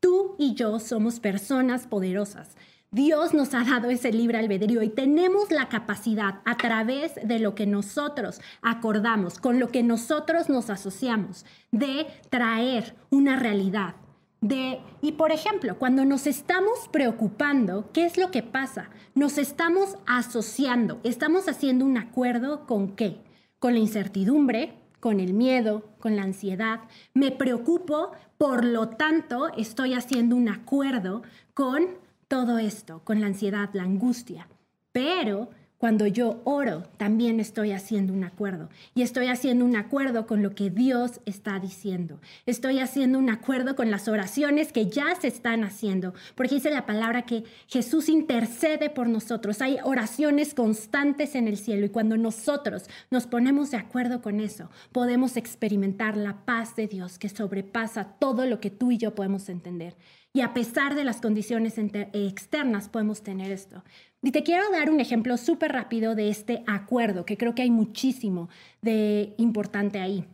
Tú 0.00 0.36
y 0.38 0.54
yo 0.54 0.78
somos 0.78 1.20
personas 1.20 1.86
poderosas. 1.86 2.54
Dios 2.90 3.34
nos 3.34 3.52
ha 3.52 3.64
dado 3.64 3.90
ese 3.90 4.12
libre 4.12 4.38
albedrío 4.38 4.82
y 4.82 4.88
tenemos 4.88 5.50
la 5.50 5.68
capacidad 5.68 6.40
a 6.46 6.56
través 6.56 7.16
de 7.22 7.38
lo 7.38 7.54
que 7.54 7.66
nosotros 7.66 8.40
acordamos, 8.62 9.38
con 9.38 9.60
lo 9.60 9.68
que 9.68 9.82
nosotros 9.82 10.48
nos 10.48 10.70
asociamos, 10.70 11.44
de 11.70 12.06
traer 12.30 12.94
una 13.10 13.36
realidad. 13.36 13.96
De, 14.40 14.80
y 15.02 15.12
por 15.12 15.32
ejemplo, 15.32 15.78
cuando 15.78 16.06
nos 16.06 16.26
estamos 16.26 16.88
preocupando, 16.90 17.90
¿qué 17.92 18.06
es 18.06 18.16
lo 18.16 18.30
que 18.30 18.42
pasa? 18.42 18.88
Nos 19.14 19.36
estamos 19.36 19.98
asociando, 20.06 20.98
estamos 21.04 21.46
haciendo 21.46 21.84
un 21.84 21.98
acuerdo 21.98 22.66
con 22.66 22.96
qué? 22.96 23.20
Con 23.58 23.74
la 23.74 23.80
incertidumbre, 23.80 24.78
con 24.98 25.20
el 25.20 25.34
miedo, 25.34 25.90
con 25.98 26.16
la 26.16 26.22
ansiedad. 26.22 26.80
Me 27.12 27.32
preocupo, 27.32 28.12
por 28.38 28.64
lo 28.64 28.88
tanto, 28.88 29.48
estoy 29.58 29.92
haciendo 29.92 30.36
un 30.36 30.48
acuerdo 30.48 31.22
con 31.52 32.07
todo 32.28 32.58
esto 32.58 33.00
con 33.04 33.20
la 33.20 33.26
ansiedad, 33.26 33.70
la 33.72 33.82
angustia. 33.82 34.46
Pero 34.92 35.50
cuando 35.78 36.08
yo 36.08 36.40
oro, 36.42 36.82
también 36.96 37.38
estoy 37.38 37.70
haciendo 37.70 38.12
un 38.12 38.24
acuerdo. 38.24 38.68
Y 38.96 39.02
estoy 39.02 39.28
haciendo 39.28 39.64
un 39.64 39.76
acuerdo 39.76 40.26
con 40.26 40.42
lo 40.42 40.50
que 40.54 40.70
Dios 40.70 41.20
está 41.24 41.60
diciendo. 41.60 42.20
Estoy 42.46 42.80
haciendo 42.80 43.16
un 43.16 43.30
acuerdo 43.30 43.76
con 43.76 43.88
las 43.92 44.08
oraciones 44.08 44.72
que 44.72 44.88
ya 44.88 45.14
se 45.14 45.28
están 45.28 45.62
haciendo. 45.62 46.14
Porque 46.34 46.56
dice 46.56 46.70
la 46.70 46.84
palabra 46.84 47.22
que 47.22 47.44
Jesús 47.68 48.08
intercede 48.08 48.90
por 48.90 49.08
nosotros. 49.08 49.62
Hay 49.62 49.78
oraciones 49.84 50.52
constantes 50.52 51.36
en 51.36 51.46
el 51.46 51.56
cielo. 51.56 51.86
Y 51.86 51.90
cuando 51.90 52.16
nosotros 52.16 52.90
nos 53.12 53.28
ponemos 53.28 53.70
de 53.70 53.76
acuerdo 53.76 54.20
con 54.20 54.40
eso, 54.40 54.70
podemos 54.90 55.36
experimentar 55.36 56.16
la 56.16 56.44
paz 56.44 56.74
de 56.74 56.88
Dios 56.88 57.20
que 57.20 57.28
sobrepasa 57.28 58.16
todo 58.18 58.46
lo 58.46 58.58
que 58.58 58.70
tú 58.70 58.90
y 58.90 58.98
yo 58.98 59.14
podemos 59.14 59.48
entender. 59.48 59.94
Y 60.32 60.42
a 60.42 60.52
pesar 60.52 60.94
de 60.94 61.04
las 61.04 61.20
condiciones 61.20 61.78
externas 61.78 62.88
podemos 62.88 63.22
tener 63.22 63.50
esto. 63.50 63.82
Y 64.22 64.32
te 64.32 64.42
quiero 64.42 64.70
dar 64.70 64.90
un 64.90 65.00
ejemplo 65.00 65.36
súper 65.36 65.72
rápido 65.72 66.14
de 66.14 66.28
este 66.28 66.64
acuerdo, 66.66 67.24
que 67.24 67.36
creo 67.36 67.54
que 67.54 67.62
hay 67.62 67.70
muchísimo 67.70 68.48
de 68.82 69.34
importante 69.38 70.00
ahí. 70.00 70.24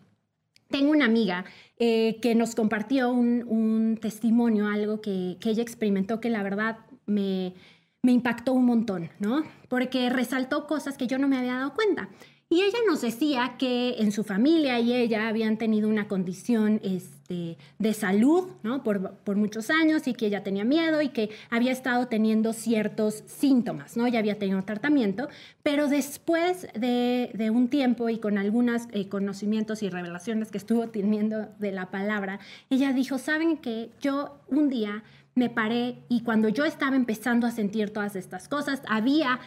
Tengo 0.69 0.91
una 0.91 1.05
amiga 1.05 1.45
eh, 1.79 2.19
que 2.23 2.35
nos 2.35 2.55
compartió 2.55 3.13
un, 3.13 3.99
testimonio, 4.01 4.67
algo 4.69 5.01
que, 5.01 5.37
ella 5.45 5.63
experimentó 5.63 6.21
que 6.21 6.31
la 6.31 6.43
verdad 6.43 6.79
me, 7.07 7.55
me 8.03 8.13
impactó 8.13 8.55
un 8.55 8.65
montón, 8.65 9.11
¿no? 9.19 9.45
Porque 9.69 10.09
resaltó 10.09 10.67
cosas 10.67 10.97
que 10.97 11.07
yo 11.07 11.19
no 11.19 11.29
me 11.29 11.37
había 11.37 11.55
dado 11.55 11.75
cuenta. 11.75 12.09
Y 12.55 12.63
ella 12.63 12.79
nos 12.87 13.01
decía 13.01 13.57
que 13.59 13.97
en 13.99 14.13
su 14.13 14.23
familia 14.23 14.79
y 14.79 14.93
ella 14.93 15.27
habían 15.27 15.59
tenido 15.59 15.89
una 15.89 16.07
condición 16.07 16.81
este, 16.85 17.59
de 17.81 17.95
salud 17.95 18.45
¿no? 18.63 18.85
por, 18.85 19.35
muchos 19.35 19.71
años 19.71 20.07
y 20.07 20.15
que 20.15 20.27
ella 20.27 20.45
tenía 20.45 20.63
miedo 20.63 21.03
y 21.03 21.09
que 21.09 21.31
había 21.51 21.73
estado 21.73 22.07
teniendo 22.07 22.53
ciertos 22.53 23.25
síntomas, 23.27 23.97
¿no? 23.97 24.07
ya 24.07 24.21
había 24.21 24.39
tenido 24.39 24.63
tratamiento, 24.63 25.29
pero 25.65 25.89
después 25.89 26.69
de, 26.77 27.51
un 27.53 27.67
tiempo 27.67 28.09
y 28.09 28.19
con 28.19 28.39
algunos 28.39 28.83
eh, 28.93 29.09
conocimientos 29.09 29.83
y 29.83 29.91
revelaciones 29.91 30.53
que 30.53 30.59
estuvo 30.59 30.87
teniendo 30.87 31.49
de 31.59 31.73
la 31.73 31.91
palabra, 31.91 32.39
ella 32.71 32.93
dijo, 32.93 33.19
¿saben 33.19 33.57
que 33.57 33.91
Yo 34.01 34.39
un 34.47 34.69
día 34.69 35.03
me 35.35 35.51
paré 35.51 35.99
y 36.09 36.23
cuando 36.23 36.49
yo 36.49 36.65
estaba 36.65 36.97
empezando 36.97 37.47
a 37.47 37.51
sentir 37.51 37.91
todas 37.91 38.17
estas 38.17 38.49
cosas, 38.49 38.83
había 38.89 39.41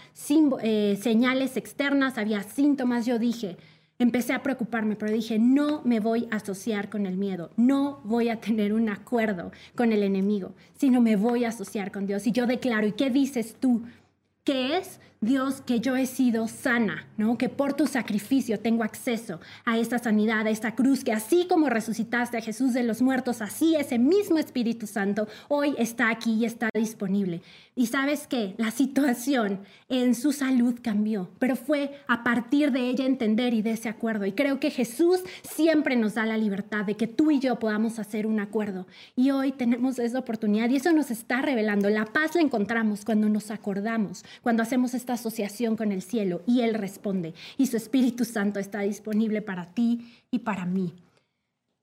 eh, 0.61 0.97
señales 1.01 1.57
externas, 1.57 2.17
había 2.17 2.43
síntomas, 2.43 3.05
yo 3.05 3.19
dije, 3.19 3.57
empecé 3.99 4.33
a 4.33 4.43
preocuparme, 4.43 4.95
pero 4.95 5.11
dije, 5.11 5.39
no 5.39 5.81
me 5.83 5.99
voy 5.99 6.27
a 6.31 6.37
asociar 6.37 6.89
con 6.89 7.05
el 7.05 7.17
miedo, 7.17 7.51
no 7.55 8.01
voy 8.03 8.29
a 8.29 8.39
tener 8.39 8.73
un 8.73 8.89
acuerdo 8.89 9.51
con 9.75 9.91
el 9.91 10.03
enemigo, 10.03 10.53
sino 10.77 11.01
me 11.01 11.15
voy 11.15 11.45
a 11.45 11.49
asociar 11.49 11.91
con 11.91 12.05
Dios. 12.05 12.27
Y 12.27 12.31
yo 12.31 12.45
declaro, 12.45 12.87
¿y 12.87 12.91
qué 12.91 13.09
dices 13.09 13.55
tú? 13.59 13.83
¿Qué 14.43 14.77
es 14.77 14.99
Dios, 15.19 15.61
que 15.61 15.79
yo 15.79 15.95
he 15.95 16.05
sido 16.05 16.47
sana, 16.47 17.07
¿no? 17.17 17.39
Que 17.39 17.49
por 17.49 17.73
tu 17.73 17.87
sacrificio 17.87 18.59
tengo 18.59 18.83
acceso 18.83 19.39
a 19.65 19.79
esta 19.79 19.97
sanidad, 19.97 20.45
a 20.45 20.51
esta 20.51 20.75
cruz, 20.75 21.03
que 21.03 21.11
así 21.11 21.47
como 21.49 21.69
resucitaste 21.69 22.37
a 22.37 22.41
Jesús 22.41 22.73
de 22.73 22.83
los 22.83 23.01
muertos, 23.01 23.41
así 23.41 23.75
ese 23.75 23.97
mismo 23.97 24.37
Espíritu 24.37 24.85
Santo 24.85 25.27
hoy 25.47 25.73
está 25.79 26.11
aquí 26.11 26.33
y 26.33 26.45
está 26.45 26.69
disponible. 26.71 27.41
Y 27.75 27.87
sabes 27.87 28.25
que 28.25 28.55
la 28.57 28.71
situación 28.71 29.59
en 29.89 30.15
su 30.15 30.31
salud 30.33 30.79
cambió, 30.81 31.29
pero 31.37 31.55
fue 31.55 31.99
a 32.07 32.23
partir 32.23 32.71
de 32.71 32.89
ella 32.89 33.05
entender 33.05 33.53
y 33.53 33.61
de 33.61 33.71
ese 33.71 33.87
acuerdo. 33.89 34.25
Y 34.25 34.33
creo 34.33 34.59
que 34.59 34.71
Jesús 34.71 35.21
siempre 35.43 35.95
nos 35.95 36.15
da 36.15 36.25
la 36.25 36.37
libertad 36.37 36.85
de 36.85 36.95
que 36.95 37.05
tú 37.05 37.29
y 37.31 37.39
yo 37.39 37.59
podamos 37.59 37.99
hacer 37.99 38.25
un 38.25 38.39
acuerdo. 38.39 38.87
Y 39.15 39.29
hoy 39.29 39.51
tenemos 39.51 39.99
esa 39.99 40.19
oportunidad 40.19 40.69
y 40.69 40.77
eso 40.77 40.91
nos 40.91 41.11
está 41.11 41.41
revelando. 41.41 41.89
La 41.89 42.05
paz 42.05 42.35
la 42.35 42.41
encontramos 42.41 43.05
cuando 43.05 43.29
nos 43.29 43.51
acordamos, 43.51 44.25
cuando 44.41 44.63
hacemos 44.63 44.95
esta 45.07 45.13
asociación 45.13 45.77
con 45.77 45.93
el 45.93 46.01
cielo 46.01 46.41
y 46.45 46.61
Él 46.61 46.73
responde 46.73 47.33
y 47.57 47.67
su 47.67 47.77
Espíritu 47.77 48.25
Santo 48.25 48.59
está 48.59 48.81
disponible 48.81 49.41
para 49.41 49.67
ti 49.67 50.21
y 50.31 50.39
para 50.39 50.65
mí. 50.65 50.93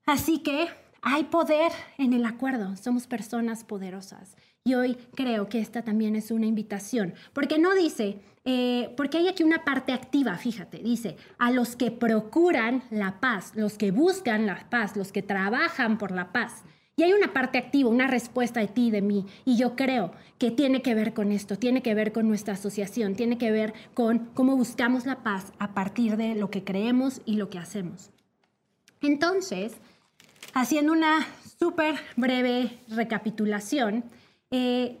Así 0.05 0.43
que 0.43 0.67
hay 1.01 1.23
poder 1.23 1.71
en 1.97 2.13
el 2.13 2.23
acuerdo, 2.23 2.75
somos 2.77 3.07
personas 3.07 3.63
poderosas. 3.63 4.37
Y 4.63 4.75
hoy 4.75 4.95
creo 5.15 5.49
que 5.49 5.59
esta 5.59 5.81
también 5.81 6.15
es 6.15 6.29
una 6.29 6.45
invitación, 6.45 7.15
porque 7.33 7.57
no 7.57 7.73
dice, 7.73 8.19
eh, 8.43 8.93
porque 8.95 9.17
hay 9.17 9.27
aquí 9.27 9.43
una 9.43 9.63
parte 9.63 9.91
activa, 9.91 10.37
fíjate, 10.37 10.77
dice, 10.77 11.17
a 11.39 11.49
los 11.49 11.75
que 11.75 11.89
procuran 11.89 12.83
la 12.91 13.19
paz, 13.19 13.53
los 13.55 13.75
que 13.75 13.89
buscan 13.89 14.45
la 14.45 14.69
paz, 14.69 14.95
los 14.95 15.11
que 15.11 15.23
trabajan 15.23 15.97
por 15.97 16.11
la 16.11 16.31
paz. 16.31 16.63
Y 16.97 17.03
hay 17.03 17.13
una 17.13 17.33
parte 17.33 17.57
activa, 17.57 17.89
una 17.89 18.07
respuesta 18.07 18.61
de 18.61 18.67
ti 18.67 18.89
de 18.89 19.01
mí. 19.01 19.25
Y 19.43 19.57
yo 19.57 19.75
creo 19.75 20.11
que 20.37 20.51
tiene 20.51 20.81
que 20.81 20.95
ver 20.95 21.13
con 21.13 21.31
esto, 21.31 21.57
tiene 21.57 21.81
que 21.81 21.93
ver 21.93 22.13
con 22.13 22.27
nuestra 22.27 22.53
asociación, 22.53 23.15
tiene 23.15 23.37
que 23.37 23.51
ver 23.51 23.73
con 23.93 24.29
cómo 24.33 24.55
buscamos 24.55 25.05
la 25.05 25.21
paz 25.21 25.51
a 25.59 25.73
partir 25.73 26.15
de 26.15 26.35
lo 26.35 26.49
que 26.49 26.63
creemos 26.63 27.21
y 27.25 27.35
lo 27.35 27.49
que 27.49 27.59
hacemos. 27.59 28.11
Entonces, 29.01 29.73
haciendo 30.53 30.93
una 30.93 31.27
súper 31.59 31.95
breve 32.15 32.79
recapitulación, 32.87 34.05
eh, 34.51 34.97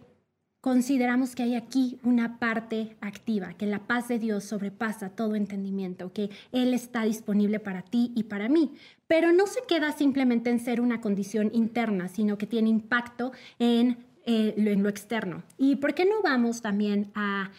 consideramos 0.65 1.35
que 1.35 1.43
hay 1.43 1.53
aquí 1.53 1.99
una 2.01 2.39
parte 2.39 2.97
activa, 2.99 3.53
que 3.53 3.67
la 3.67 3.85
paz 3.85 4.07
de 4.07 4.17
Dios 4.17 4.45
sobrepasa 4.45 5.09
todo 5.09 5.35
entendimiento, 5.35 6.11
que 6.11 6.31
Él 6.51 6.73
está 6.73 7.03
disponible 7.03 7.59
para 7.59 7.83
ti 7.83 8.11
y 8.15 8.23
para 8.23 8.49
mí. 8.49 8.73
Pero 9.05 9.31
no 9.31 9.45
se 9.45 9.59
queda 9.67 9.91
simplemente 9.91 10.49
en 10.49 10.59
ser 10.59 10.81
una 10.81 11.01
condición 11.01 11.51
interna, 11.53 12.07
sino 12.07 12.39
que 12.39 12.47
tiene 12.47 12.71
impacto 12.71 13.31
en, 13.59 13.99
eh, 14.25 14.55
lo 14.57 14.89
externo. 14.89 15.43
¿Y 15.59 15.75
por 15.75 15.93
qué 15.93 16.03
no 16.03 16.23
vamos 16.23 16.63
también 16.63 17.11
a 17.13 17.51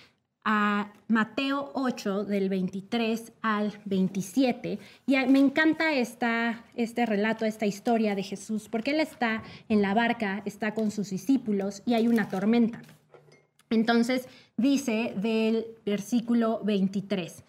Mateo 1.09 1.71
8 1.75 2.25
del 2.25 2.49
23 2.49 3.33
al 3.43 3.73
27. 3.85 4.79
Y 5.07 5.17
me 5.27 5.41
encanta 5.41 5.93
este 5.93 7.07
relato, 7.07 7.45
esta 7.45 7.67
historia 7.67 8.15
de 8.15 8.23
Jesús, 8.23 8.69
porque 8.69 8.93
él 8.93 9.01
está 9.01 9.43
en 9.69 9.83
la 9.83 9.93
barca, 9.93 10.43
está 10.45 10.73
con 10.73 10.93
sus 10.93 11.11
discípulos 11.11 11.83
y 11.85 11.95
hay 11.95 12.07
una 12.07 12.29
tormenta. 12.29 12.81
Entonces 13.70 14.28
dice 14.56 15.14
del 15.16 15.66
versículo 15.85 16.61
23. 16.64 17.44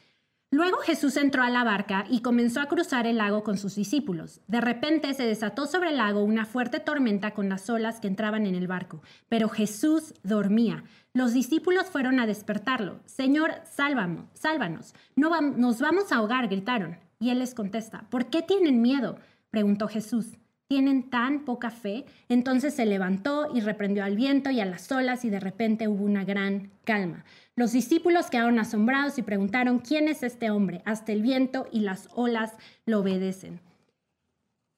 Luego 0.49 0.77
Jesús 0.77 1.17
entró 1.17 1.43
a 1.43 1.49
la 1.49 1.65
barca 1.65 2.05
y 2.09 2.21
comenzó 2.21 2.61
a 2.61 2.67
cruzar 2.67 3.05
el 3.05 3.17
lago 3.17 3.43
con 3.43 3.57
sus 3.57 3.75
discípulos. 3.75 4.39
De 4.47 4.61
repente 4.61 5.13
se 5.13 5.23
desató 5.23 5.65
sobre 5.65 5.89
el 5.89 5.97
lago 5.97 6.23
una 6.23 6.45
fuerte 6.45 6.79
tormenta 6.79 7.31
con 7.31 7.49
las 7.49 7.69
olas 7.69 7.99
que 7.99 8.07
entraban 8.07 8.45
en 8.45 8.55
el 8.55 8.65
barco, 8.65 9.01
pero 9.27 9.49
Jesús 9.49 10.13
dormía. 10.23 10.85
Los 11.13 11.33
discípulos 11.33 11.87
fueron 11.87 12.21
a 12.21 12.27
despertarlo. 12.27 13.01
Señor, 13.03 13.55
sálvamos, 13.69 14.25
sálvanos. 14.35 14.93
No 15.17 15.41
nos 15.41 15.79
vamos 15.79 16.13
a 16.13 16.15
ahogar, 16.15 16.47
gritaron. 16.47 16.97
Y 17.19 17.31
él 17.31 17.39
les 17.39 17.53
contesta, 17.53 18.05
¿por 18.09 18.27
qué 18.27 18.41
tienen 18.41 18.81
miedo? 18.81 19.17
preguntó 19.49 19.89
Jesús 19.89 20.37
tienen 20.67 21.09
tan 21.09 21.45
poca 21.45 21.71
fe? 21.71 22.05
Entonces 22.29 22.73
se 22.73 22.85
levantó 22.85 23.49
y 23.53 23.61
reprendió 23.61 24.03
al 24.03 24.15
viento 24.15 24.49
y 24.49 24.59
a 24.59 24.65
las 24.65 24.91
olas 24.91 25.25
y 25.25 25.29
de 25.29 25.39
repente 25.39 25.87
hubo 25.87 26.03
una 26.03 26.25
gran 26.25 26.71
calma. 26.83 27.23
Los 27.55 27.71
discípulos 27.71 28.29
quedaron 28.29 28.59
asombrados 28.59 29.17
y 29.17 29.23
preguntaron, 29.23 29.79
¿quién 29.79 30.07
es 30.07 30.23
este 30.23 30.51
hombre? 30.51 30.81
Hasta 30.85 31.11
el 31.11 31.21
viento 31.21 31.67
y 31.71 31.79
las 31.79 32.09
olas 32.13 32.53
lo 32.85 32.99
obedecen. 32.99 33.59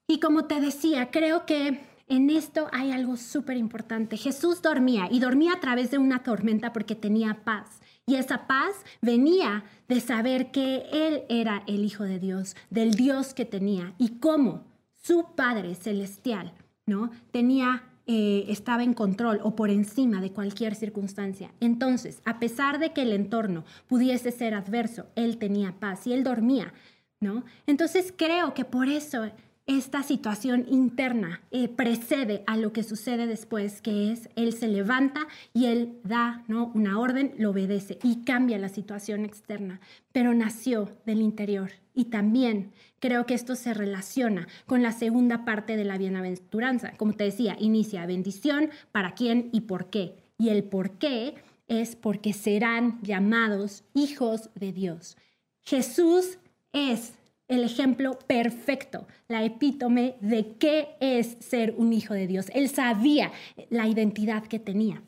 Y 0.07 0.19
como 0.19 0.45
te 0.45 0.59
decía, 0.59 1.11
creo 1.11 1.45
que 1.45 1.81
en 2.07 2.31
esto 2.31 2.67
hay 2.71 2.91
algo 2.91 3.17
súper 3.17 3.57
importante. 3.57 4.17
Jesús 4.17 4.61
dormía 4.61 5.07
y 5.11 5.19
dormía 5.19 5.53
a 5.53 5.59
través 5.59 5.91
de 5.91 5.99
una 5.99 6.23
tormenta 6.23 6.73
porque 6.73 6.95
tenía 6.95 7.43
paz. 7.43 7.81
Y 8.07 8.15
esa 8.15 8.47
paz 8.47 8.71
venía 9.01 9.63
de 9.87 9.99
saber 9.99 10.49
que 10.49 10.87
Él 10.91 11.23
era 11.29 11.61
el 11.67 11.85
Hijo 11.85 12.05
de 12.05 12.17
Dios, 12.17 12.55
del 12.71 12.95
Dios 12.95 13.35
que 13.35 13.45
tenía 13.45 13.93
y 13.99 14.17
cómo 14.19 14.63
su 15.01 15.35
Padre 15.35 15.75
Celestial 15.75 16.53
¿no? 16.85 17.11
tenía 17.31 17.83
eh, 18.11 18.45
estaba 18.51 18.83
en 18.83 18.95
control 18.95 19.39
o 19.43 19.55
por 19.55 19.69
encima 19.69 20.19
de 20.19 20.31
cualquier 20.31 20.73
circunstancia. 20.73 21.51
Entonces, 21.59 22.23
a 22.25 22.39
pesar 22.39 22.79
de 22.79 22.91
que 22.91 23.03
el 23.03 23.13
entorno 23.13 23.65
pudiese 23.87 24.31
ser 24.31 24.55
adverso, 24.55 25.05
él 25.15 25.37
tenía 25.37 25.75
paz 25.79 26.07
y 26.07 26.13
él 26.13 26.23
dormía, 26.23 26.73
¿no? 27.19 27.43
Entonces 27.67 28.11
creo 28.17 28.55
que 28.55 28.65
por 28.65 28.87
eso 28.87 29.29
esta 29.69 30.01
situación 30.01 30.65
interna 30.67 31.43
eh, 31.51 31.67
precede 31.67 32.43
a 32.47 32.57
lo 32.57 32.73
que 32.73 32.81
sucede 32.81 33.27
después, 33.27 33.83
que 33.83 34.11
es 34.11 34.27
él 34.35 34.51
se 34.53 34.67
levanta 34.67 35.27
y 35.53 35.67
él 35.67 35.99
da 36.03 36.43
¿no? 36.47 36.71
una 36.73 36.99
orden, 36.99 37.35
lo 37.37 37.51
obedece 37.51 37.99
y 38.01 38.23
cambia 38.23 38.57
la 38.57 38.69
situación 38.69 39.25
externa, 39.25 39.79
pero 40.11 40.33
nació 40.33 40.97
del 41.05 41.21
interior. 41.21 41.69
Y 41.93 42.05
también 42.05 42.71
creo 42.99 43.27
que 43.27 43.35
esto 43.35 43.55
se 43.55 43.75
relaciona 43.75 44.47
con 44.65 44.81
la 44.81 44.91
segunda 44.91 45.45
parte 45.45 45.77
de 45.77 45.85
la 45.85 45.99
bienaventuranza. 45.99 46.93
Como 46.97 47.13
te 47.13 47.25
decía, 47.25 47.55
inicia 47.59 48.07
bendición, 48.07 48.71
para 48.91 49.13
quién 49.13 49.49
y 49.51 49.61
por 49.61 49.91
qué. 49.91 50.15
Y 50.39 50.49
el 50.49 50.63
por 50.63 50.97
qué 50.97 51.35
es 51.67 51.95
porque 51.95 52.33
serán 52.33 52.99
llamados 53.03 53.83
hijos 53.93 54.49
de 54.55 54.73
Dios. 54.73 55.15
Jesús 55.61 56.39
es 56.73 57.18
el 57.49 57.63
ejemplo 57.63 58.17
perfecto, 58.27 59.07
la 59.27 59.43
epítome 59.43 60.15
de 60.21 60.55
qué 60.57 60.95
es 60.99 61.35
ser 61.39 61.73
un 61.77 61.91
hijo 61.91 62.13
de 62.13 62.27
Dios. 62.27 62.45
Él 62.53 62.69
sabía 62.69 63.31
la 63.69 63.87
identidad 63.87 64.43
que 64.43 64.59
tenía. 64.59 65.01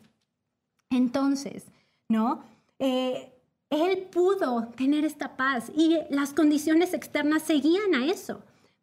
Entonces, 0.89 1.65
¿no? 2.09 2.43
Eh, 2.79 3.31
él 3.69 4.07
pudo 4.11 4.67
tener 4.75 5.05
esta 5.05 5.37
paz 5.37 5.71
y 5.73 5.99
las 6.09 6.33
condiciones 6.33 6.93
externas 6.93 7.43
seguían 7.43 7.95
a 7.95 8.05
eso. 8.07 8.41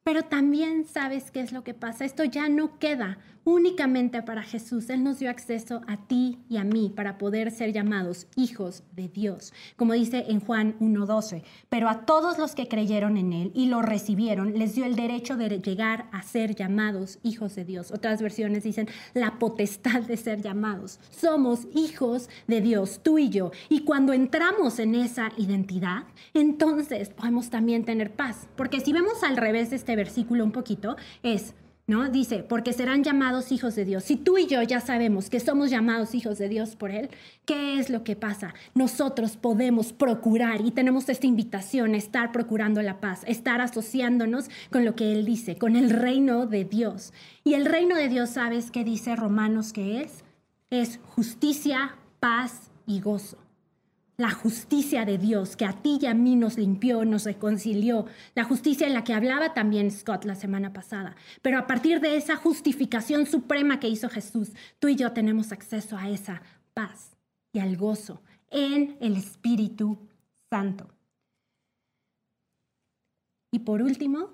Pero 0.08 0.22
también 0.22 0.86
sabes 0.86 1.30
qué 1.30 1.40
es 1.40 1.52
lo 1.52 1.62
que 1.64 1.74
pasa. 1.74 2.06
Esto 2.06 2.24
ya 2.24 2.48
no 2.48 2.78
queda 2.78 3.18
únicamente 3.48 4.22
para 4.22 4.42
Jesús. 4.42 4.90
Él 4.90 5.02
nos 5.02 5.18
dio 5.18 5.30
acceso 5.30 5.80
a 5.86 5.96
ti 5.96 6.38
y 6.50 6.58
a 6.58 6.64
mí 6.64 6.92
para 6.94 7.16
poder 7.16 7.50
ser 7.50 7.72
llamados 7.72 8.26
hijos 8.36 8.82
de 8.94 9.08
Dios, 9.08 9.54
como 9.76 9.94
dice 9.94 10.26
en 10.28 10.40
Juan 10.40 10.78
1.12. 10.80 11.42
Pero 11.70 11.88
a 11.88 12.04
todos 12.04 12.38
los 12.38 12.54
que 12.54 12.68
creyeron 12.68 13.16
en 13.16 13.32
Él 13.32 13.50
y 13.54 13.66
lo 13.66 13.80
recibieron, 13.80 14.58
les 14.58 14.74
dio 14.74 14.84
el 14.84 14.96
derecho 14.96 15.36
de 15.36 15.60
llegar 15.60 16.08
a 16.12 16.22
ser 16.22 16.54
llamados 16.54 17.18
hijos 17.22 17.54
de 17.54 17.64
Dios. 17.64 17.90
Otras 17.90 18.20
versiones 18.20 18.64
dicen 18.64 18.88
la 19.14 19.38
potestad 19.38 20.02
de 20.02 20.18
ser 20.18 20.42
llamados. 20.42 21.00
Somos 21.10 21.68
hijos 21.74 22.28
de 22.46 22.60
Dios, 22.60 23.00
tú 23.02 23.18
y 23.18 23.30
yo. 23.30 23.50
Y 23.70 23.80
cuando 23.80 24.12
entramos 24.12 24.78
en 24.78 24.94
esa 24.94 25.30
identidad, 25.38 26.04
entonces 26.34 27.10
podemos 27.10 27.48
también 27.48 27.84
tener 27.84 28.12
paz. 28.12 28.46
Porque 28.56 28.80
si 28.80 28.92
vemos 28.92 29.22
al 29.22 29.38
revés 29.38 29.72
este 29.72 29.96
versículo 29.98 30.44
un 30.44 30.52
poquito, 30.52 30.96
es 31.22 31.54
¿no? 31.88 32.10
Dice, 32.10 32.44
porque 32.46 32.74
serán 32.74 33.02
llamados 33.02 33.50
hijos 33.50 33.74
de 33.74 33.86
Dios. 33.86 34.04
Si 34.04 34.16
tú 34.16 34.36
y 34.36 34.46
yo 34.46 34.62
ya 34.62 34.78
sabemos 34.78 35.30
que 35.30 35.40
somos 35.40 35.70
llamados 35.70 36.14
hijos 36.14 36.36
de 36.36 36.50
Dios 36.50 36.76
por 36.76 36.90
Él, 36.90 37.08
¿qué 37.46 37.80
es 37.80 37.88
lo 37.88 38.04
que 38.04 38.14
pasa? 38.14 38.54
Nosotros 38.74 39.38
podemos 39.38 39.94
procurar 39.94 40.60
y 40.60 40.70
tenemos 40.70 41.08
esta 41.08 41.26
invitación 41.26 41.94
estar 41.94 42.30
procurando 42.30 42.82
la 42.82 43.00
paz, 43.00 43.22
estar 43.26 43.62
asociándonos 43.62 44.50
con 44.70 44.84
lo 44.84 44.94
que 44.94 45.12
Él 45.12 45.24
dice, 45.24 45.56
con 45.56 45.76
el 45.76 45.88
reino 45.88 46.46
de 46.46 46.64
Dios. 46.64 47.14
Y 47.42 47.54
el 47.54 47.64
reino 47.64 47.96
de 47.96 48.08
Dios, 48.08 48.30
¿sabes 48.30 48.70
qué 48.70 48.84
dice 48.84 49.16
Romanos 49.16 49.72
que 49.72 50.02
es? 50.02 50.24
Es 50.68 51.00
justicia, 51.16 51.96
paz 52.20 52.70
y 52.86 53.00
gozo 53.00 53.47
la 54.18 54.32
justicia 54.32 55.04
de 55.04 55.16
Dios 55.16 55.56
que 55.56 55.64
a 55.64 55.80
ti 55.80 56.00
y 56.02 56.06
a 56.06 56.12
mí 56.12 56.34
nos 56.34 56.58
limpió, 56.58 57.04
nos 57.04 57.24
reconcilió, 57.24 58.04
la 58.34 58.42
justicia 58.42 58.86
en 58.86 58.92
la 58.92 59.04
que 59.04 59.14
hablaba 59.14 59.54
también 59.54 59.92
Scott 59.92 60.24
la 60.24 60.34
semana 60.34 60.72
pasada. 60.72 61.14
Pero 61.40 61.56
a 61.56 61.68
partir 61.68 62.00
de 62.00 62.16
esa 62.16 62.34
justificación 62.34 63.26
suprema 63.26 63.78
que 63.78 63.88
hizo 63.88 64.10
Jesús, 64.10 64.50
tú 64.80 64.88
y 64.88 64.96
yo 64.96 65.12
tenemos 65.12 65.52
acceso 65.52 65.96
a 65.96 66.10
esa 66.10 66.42
paz 66.74 67.16
y 67.52 67.60
al 67.60 67.76
gozo 67.76 68.20
en 68.50 68.96
el 69.00 69.16
Espíritu 69.16 69.98
Santo. 70.50 70.88
Y 73.52 73.60
por 73.60 73.82
último, 73.82 74.30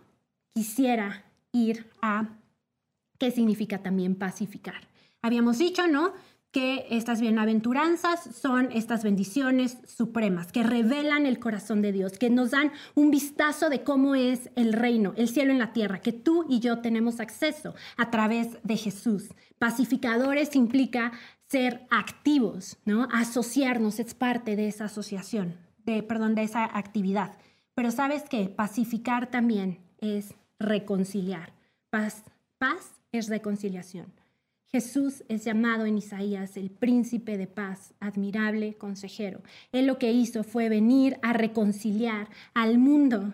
quisiera 0.54 1.26
ir 1.52 1.90
a 2.00 2.30
qué 3.18 3.30
significa 3.30 3.82
también 3.82 4.14
pacificar. 4.14 4.88
Habíamos 5.20 5.58
dicho, 5.58 5.86
¿no? 5.86 6.14
Que 6.54 6.86
estas 6.88 7.20
bienaventuranzas 7.20 8.20
son 8.32 8.70
estas 8.70 9.02
bendiciones 9.02 9.78
supremas 9.88 10.52
que 10.52 10.62
revelan 10.62 11.26
el 11.26 11.40
corazón 11.40 11.82
de 11.82 11.90
Dios, 11.90 12.16
que 12.16 12.30
nos 12.30 12.52
dan 12.52 12.70
un 12.94 13.10
vistazo 13.10 13.68
de 13.70 13.82
cómo 13.82 14.14
es 14.14 14.50
el 14.54 14.72
reino, 14.72 15.14
el 15.16 15.28
cielo 15.28 15.50
en 15.50 15.58
la 15.58 15.72
tierra, 15.72 16.00
que 16.00 16.12
tú 16.12 16.46
y 16.48 16.60
yo 16.60 16.78
tenemos 16.78 17.18
acceso 17.18 17.74
a 17.96 18.08
través 18.12 18.56
de 18.62 18.76
Jesús. 18.76 19.34
Pacificadores 19.58 20.54
implica 20.54 21.10
ser 21.48 21.88
activos, 21.90 22.78
¿no? 22.84 23.08
Asociarnos 23.12 23.98
es 23.98 24.14
parte 24.14 24.54
de 24.54 24.68
esa 24.68 24.84
asociación, 24.84 25.56
de 25.84 26.04
perdón, 26.04 26.36
de 26.36 26.44
esa 26.44 26.64
actividad. 26.78 27.36
Pero 27.74 27.90
sabes 27.90 28.22
qué? 28.30 28.48
Pacificar 28.48 29.28
también 29.28 29.80
es 29.98 30.34
reconciliar. 30.60 31.52
Paz, 31.90 32.22
paz 32.58 33.02
es 33.10 33.28
reconciliación. 33.28 34.23
Jesús 34.66 35.22
es 35.28 35.44
llamado 35.44 35.86
en 35.86 35.98
Isaías 35.98 36.56
el 36.56 36.70
príncipe 36.70 37.38
de 37.38 37.46
paz, 37.46 37.94
admirable 38.00 38.74
consejero. 38.74 39.42
Él 39.72 39.86
lo 39.86 39.98
que 39.98 40.12
hizo 40.12 40.42
fue 40.42 40.68
venir 40.68 41.18
a 41.22 41.32
reconciliar 41.32 42.28
al 42.54 42.78
mundo 42.78 43.32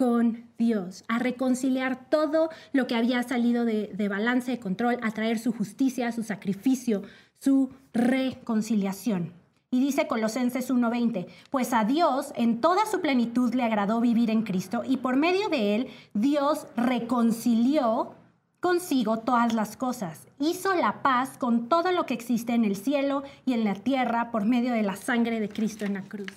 con 0.00 0.46
Dios, 0.56 1.04
a 1.08 1.18
reconciliar 1.18 2.08
todo 2.08 2.48
lo 2.72 2.86
que 2.86 2.94
había 2.94 3.22
salido 3.22 3.66
de, 3.66 4.08
balance 4.08 4.50
de 4.50 4.58
control, 4.58 4.96
a 5.02 5.10
traer 5.10 5.38
su 5.38 5.52
justicia, 5.52 6.10
su 6.10 6.22
sacrificio, 6.22 7.02
su 7.38 7.68
reconciliación. 7.92 9.34
Y 9.70 9.78
dice 9.78 10.06
Colosenses 10.06 10.70
1:20, 10.70 11.26
pues 11.50 11.74
a 11.74 11.84
Dios 11.84 12.32
en 12.34 12.62
toda 12.62 12.86
su 12.86 13.02
plenitud 13.02 13.52
le 13.52 13.62
agradó 13.62 14.00
vivir 14.00 14.30
en 14.30 14.42
Cristo 14.42 14.82
y 14.88 14.96
por 14.96 15.16
medio 15.16 15.50
de 15.50 15.74
él 15.74 15.88
Dios 16.14 16.66
reconcilió 16.76 18.14
consigo 18.60 19.18
todas 19.18 19.54
las 19.54 19.76
cosas. 19.76 20.26
Hizo 20.38 20.74
la 20.74 21.02
paz 21.02 21.36
con 21.38 21.68
todo 21.68 21.92
lo 21.92 22.06
que 22.06 22.14
existe 22.14 22.54
en 22.54 22.64
el 22.64 22.76
cielo 22.76 23.22
y 23.46 23.54
en 23.54 23.64
la 23.64 23.74
tierra 23.74 24.30
por 24.30 24.44
medio 24.44 24.72
de 24.72 24.82
la 24.82 24.96
sangre 24.96 25.40
de 25.40 25.48
Cristo 25.48 25.84
en 25.84 25.94
la 25.94 26.02
cruz. 26.02 26.32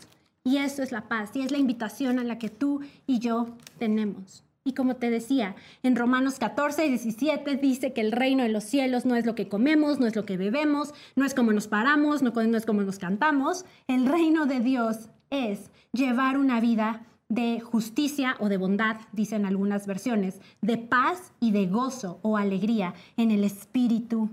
Y 0.46 0.58
eso 0.58 0.84
es 0.84 0.92
la 0.92 1.08
paz 1.08 1.32
y 1.36 1.42
es 1.42 1.52
la 1.52 1.58
invitación 1.58 2.20
a 2.20 2.24
la 2.24 2.38
que 2.38 2.50
tú 2.50 2.82
y 3.08 3.20
yo 3.20 3.48
tenemos. 3.78 4.44
Y 4.66 4.74
como 4.74 4.96
te 4.96 5.10
decía, 5.10 5.56
en 5.84 5.98
Romanos 5.98 6.40
14 6.40 6.86
y 6.86 6.90
17 6.90 7.58
dice 7.58 7.92
que 7.92 8.00
el 8.00 8.14
reino 8.14 8.44
de 8.44 8.50
los 8.50 8.64
cielos 8.64 9.06
no 9.06 9.16
es 9.16 9.26
lo 9.26 9.36
que 9.36 9.50
comemos, 9.50 10.00
no 10.00 10.08
es 10.08 10.16
lo 10.16 10.26
que 10.26 10.38
bebemos, 10.38 10.94
no 11.18 11.26
es 11.26 11.34
como 11.34 11.52
nos 11.52 11.68
paramos, 11.68 12.22
no 12.22 12.32
es 12.58 12.66
como 12.66 12.82
nos 12.82 12.98
cantamos. 12.98 13.66
El 13.88 14.06
reino 14.06 14.46
de 14.46 14.62
Dios 14.62 15.10
es 15.30 15.70
llevar 15.92 16.38
una 16.38 16.62
vida 16.62 17.06
de 17.30 17.60
justicia 17.60 18.36
o 18.40 18.50
de 18.50 18.58
bondad, 18.58 18.98
dicen 19.12 19.46
algunas 19.46 19.88
versiones, 19.88 20.40
de 20.62 20.78
paz 20.78 21.34
y 21.40 21.52
de 21.52 21.68
gozo 21.68 22.20
o 22.22 22.38
alegría 22.38 22.94
en 23.18 23.32
el 23.32 23.44
Espíritu 23.44 24.30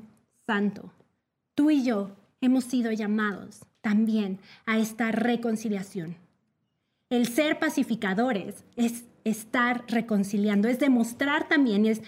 Santo. 0.47 0.93
Tú 1.55 1.71
y 1.71 1.83
yo 1.83 2.11
hemos 2.41 2.65
sido 2.65 2.93
llamados 2.93 3.61
también 3.81 4.39
a 4.67 4.79
esta 4.79 5.13
reconciliación. 5.13 6.17
El 7.09 7.27
ser 7.27 7.59
pacificadores 7.59 8.65
es 8.77 9.05
estar 9.25 9.85
reconciliando, 9.89 10.69
es 10.69 10.79
demostrar 10.79 11.49
también, 11.49 11.87
es, 11.87 12.03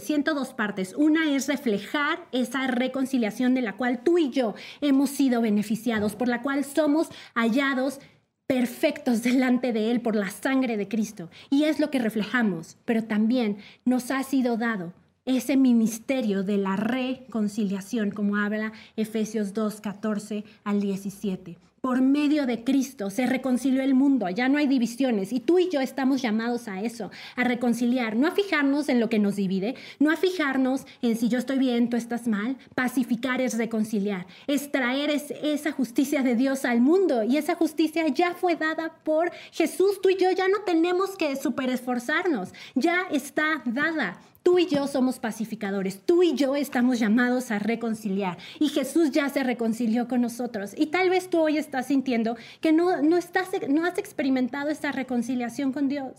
siento 0.00 0.34
dos 0.34 0.54
partes. 0.54 0.94
Una 0.96 1.34
es 1.34 1.48
reflejar 1.48 2.26
esa 2.32 2.66
reconciliación 2.66 3.54
de 3.54 3.62
la 3.62 3.76
cual 3.76 4.02
tú 4.02 4.18
y 4.18 4.30
yo 4.30 4.54
hemos 4.80 5.10
sido 5.10 5.40
beneficiados, 5.40 6.14
por 6.14 6.28
la 6.28 6.42
cual 6.42 6.64
somos 6.64 7.08
hallados 7.34 8.00
perfectos 8.46 9.22
delante 9.22 9.72
de 9.72 9.90
Él 9.90 10.00
por 10.00 10.16
la 10.16 10.30
sangre 10.30 10.76
de 10.76 10.88
Cristo. 10.88 11.30
Y 11.50 11.64
es 11.64 11.80
lo 11.80 11.90
que 11.90 11.98
reflejamos, 11.98 12.76
pero 12.84 13.04
también 13.04 13.58
nos 13.84 14.10
ha 14.10 14.22
sido 14.22 14.56
dado 14.56 14.92
ese 15.24 15.56
ministerio 15.56 16.42
de 16.42 16.58
la 16.58 16.76
reconciliación, 16.76 18.10
como 18.10 18.36
habla 18.36 18.72
Efesios 18.96 19.54
2, 19.54 19.80
14 19.80 20.44
al 20.64 20.80
17 20.80 21.58
por 21.84 22.00
medio 22.00 22.46
de 22.46 22.64
Cristo 22.64 23.10
se 23.10 23.26
reconcilió 23.26 23.82
el 23.82 23.92
mundo, 23.92 24.26
ya 24.30 24.48
no 24.48 24.56
hay 24.56 24.66
divisiones. 24.66 25.34
Y 25.34 25.40
tú 25.40 25.58
y 25.58 25.68
yo 25.68 25.82
estamos 25.82 26.22
llamados 26.22 26.66
a 26.66 26.80
eso, 26.80 27.10
a 27.36 27.44
reconciliar, 27.44 28.16
no 28.16 28.26
a 28.26 28.30
fijarnos 28.30 28.88
en 28.88 29.00
lo 29.00 29.10
que 29.10 29.18
nos 29.18 29.36
divide, 29.36 29.74
no 29.98 30.10
a 30.10 30.16
fijarnos 30.16 30.86
en 31.02 31.14
si 31.14 31.28
yo 31.28 31.36
estoy 31.36 31.58
bien, 31.58 31.90
tú 31.90 31.98
estás 31.98 32.26
mal, 32.26 32.56
pacificar 32.74 33.42
es 33.42 33.58
reconciliar, 33.58 34.26
es 34.46 34.72
traer 34.72 35.10
esa 35.10 35.72
justicia 35.72 36.22
de 36.22 36.36
Dios 36.36 36.64
al 36.64 36.80
mundo. 36.80 37.22
Y 37.22 37.36
esa 37.36 37.54
justicia 37.54 38.08
ya 38.08 38.32
fue 38.32 38.56
dada 38.56 38.94
por 39.04 39.30
Jesús, 39.52 40.00
tú 40.00 40.08
y 40.08 40.16
yo 40.16 40.30
ya 40.30 40.48
no 40.48 40.62
tenemos 40.64 41.18
que 41.18 41.36
super 41.36 41.68
esforzarnos, 41.68 42.54
ya 42.74 43.02
está 43.12 43.62
dada. 43.66 44.18
Tú 44.44 44.58
y 44.58 44.66
yo 44.66 44.86
somos 44.86 45.18
pacificadores, 45.18 46.02
tú 46.04 46.22
y 46.22 46.34
yo 46.34 46.54
estamos 46.54 46.98
llamados 46.98 47.50
a 47.50 47.58
reconciliar 47.58 48.36
y 48.60 48.68
Jesús 48.68 49.10
ya 49.10 49.30
se 49.30 49.42
reconcilió 49.42 50.06
con 50.06 50.20
nosotros. 50.20 50.74
Y 50.76 50.86
tal 50.86 51.08
vez 51.08 51.30
tú 51.30 51.40
hoy 51.40 51.56
estás 51.56 51.86
sintiendo 51.86 52.36
que 52.60 52.70
no, 52.70 53.00
no, 53.00 53.16
estás, 53.16 53.48
no 53.70 53.86
has 53.86 53.96
experimentado 53.96 54.68
esta 54.68 54.92
reconciliación 54.92 55.72
con 55.72 55.88
Dios. 55.88 56.12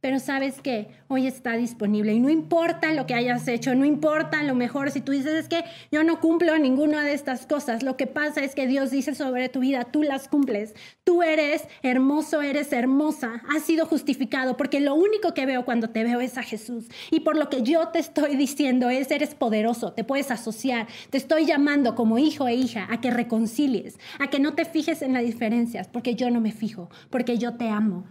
Pero 0.00 0.20
sabes 0.20 0.60
que 0.60 0.88
hoy 1.08 1.26
está 1.26 1.56
disponible 1.56 2.12
y 2.12 2.20
no 2.20 2.30
importa 2.30 2.92
lo 2.92 3.06
que 3.06 3.14
hayas 3.14 3.48
hecho, 3.48 3.74
no 3.74 3.84
importa 3.84 4.42
lo 4.44 4.54
mejor 4.54 4.92
si 4.92 5.00
tú 5.00 5.10
dices 5.10 5.32
es 5.32 5.48
que 5.48 5.64
yo 5.90 6.04
no 6.04 6.20
cumplo 6.20 6.56
ninguna 6.56 7.04
de 7.04 7.14
estas 7.14 7.46
cosas, 7.46 7.82
lo 7.82 7.96
que 7.96 8.06
pasa 8.06 8.44
es 8.44 8.54
que 8.54 8.68
Dios 8.68 8.92
dice 8.92 9.16
sobre 9.16 9.48
tu 9.48 9.60
vida, 9.60 9.84
tú 9.84 10.04
las 10.04 10.28
cumples, 10.28 10.74
tú 11.02 11.22
eres 11.22 11.66
hermoso, 11.82 12.42
eres 12.42 12.72
hermosa, 12.72 13.42
has 13.54 13.64
sido 13.64 13.86
justificado 13.86 14.56
porque 14.56 14.78
lo 14.78 14.94
único 14.94 15.34
que 15.34 15.46
veo 15.46 15.64
cuando 15.64 15.90
te 15.90 16.04
veo 16.04 16.20
es 16.20 16.38
a 16.38 16.42
Jesús. 16.44 16.86
Y 17.10 17.20
por 17.20 17.36
lo 17.36 17.48
que 17.48 17.62
yo 17.62 17.88
te 17.88 17.98
estoy 17.98 18.36
diciendo 18.36 18.90
es 18.90 19.10
eres 19.10 19.34
poderoso, 19.34 19.92
te 19.94 20.04
puedes 20.04 20.30
asociar, 20.30 20.86
te 21.10 21.18
estoy 21.18 21.44
llamando 21.44 21.96
como 21.96 22.18
hijo 22.18 22.46
e 22.46 22.54
hija 22.54 22.86
a 22.90 23.00
que 23.00 23.10
reconcilies, 23.10 23.98
a 24.20 24.28
que 24.28 24.38
no 24.38 24.54
te 24.54 24.64
fijes 24.64 25.02
en 25.02 25.12
las 25.12 25.24
diferencias 25.24 25.88
porque 25.88 26.14
yo 26.14 26.30
no 26.30 26.40
me 26.40 26.52
fijo, 26.52 26.88
porque 27.10 27.38
yo 27.38 27.56
te 27.56 27.68
amo 27.68 28.04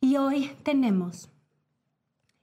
y 0.00 0.16
hoy 0.16 0.50
tenemos 0.62 1.28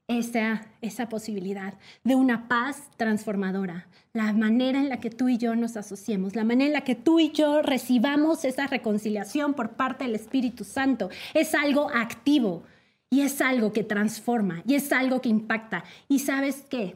esa, 0.08 0.66
esa 0.82 1.10
posibilidad 1.10 1.74
de 2.04 2.16
una 2.16 2.48
paz 2.48 2.90
transformadora, 2.96 3.88
la 4.14 4.32
manera 4.34 4.80
en 4.80 4.90
la 4.90 5.00
que 5.00 5.10
tú 5.10 5.28
y 5.28 5.38
yo 5.38 5.56
nos 5.56 5.76
asociemos, 5.76 6.36
la 6.36 6.46
manera 6.46 6.68
en 6.68 6.74
la 6.74 6.82
que 6.82 6.96
tú 6.96 7.20
y 7.20 7.32
yo 7.32 7.62
recibamos 7.62 8.46
esa 8.46 8.68
reconciliación 8.68 9.54
por 9.54 9.72
parte 9.72 10.06
del 10.06 10.16
Espíritu 10.16 10.64
Santo, 10.64 11.10
es 11.34 11.54
algo 11.54 11.90
activo 11.90 12.64
y 13.10 13.22
es 13.22 13.42
algo 13.42 13.74
que 13.74 13.84
transforma 13.84 14.64
y 14.66 14.76
es 14.76 14.92
algo 14.92 15.22
que 15.22 15.30
impacta. 15.30 15.84
Y 16.08 16.20
sabes 16.20 16.64
qué, 16.70 16.96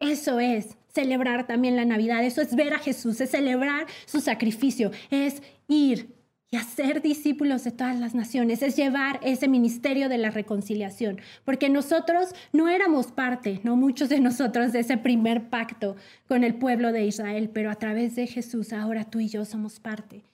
eso 0.00 0.40
es 0.40 0.76
celebrar 0.88 1.46
también 1.46 1.76
la 1.76 1.84
Navidad, 1.84 2.24
eso 2.24 2.42
es 2.42 2.56
ver 2.56 2.74
a 2.74 2.78
Jesús, 2.78 3.20
es 3.20 3.30
celebrar 3.30 3.86
su 4.06 4.20
sacrificio, 4.20 4.90
es 5.10 5.42
ir 5.68 6.19
y 6.50 6.56
hacer 6.56 7.00
discípulos 7.00 7.62
de 7.64 7.70
todas 7.70 7.98
las 7.98 8.14
naciones, 8.14 8.62
es 8.62 8.76
llevar 8.76 9.20
ese 9.22 9.46
ministerio 9.46 10.08
de 10.08 10.18
la 10.18 10.30
reconciliación, 10.30 11.20
porque 11.44 11.68
nosotros 11.68 12.34
no 12.52 12.68
éramos 12.68 13.12
parte, 13.12 13.60
no 13.62 13.76
muchos 13.76 14.08
de 14.08 14.20
nosotros, 14.20 14.72
de 14.72 14.80
ese 14.80 14.96
primer 14.96 15.48
pacto 15.48 15.96
con 16.26 16.42
el 16.42 16.54
pueblo 16.54 16.92
de 16.92 17.04
Israel, 17.04 17.50
pero 17.52 17.70
a 17.70 17.76
través 17.76 18.16
de 18.16 18.26
Jesús 18.26 18.72
ahora 18.72 19.04
tú 19.04 19.20
y 19.20 19.28
yo 19.28 19.44
somos 19.44 19.78
parte. 19.78 20.24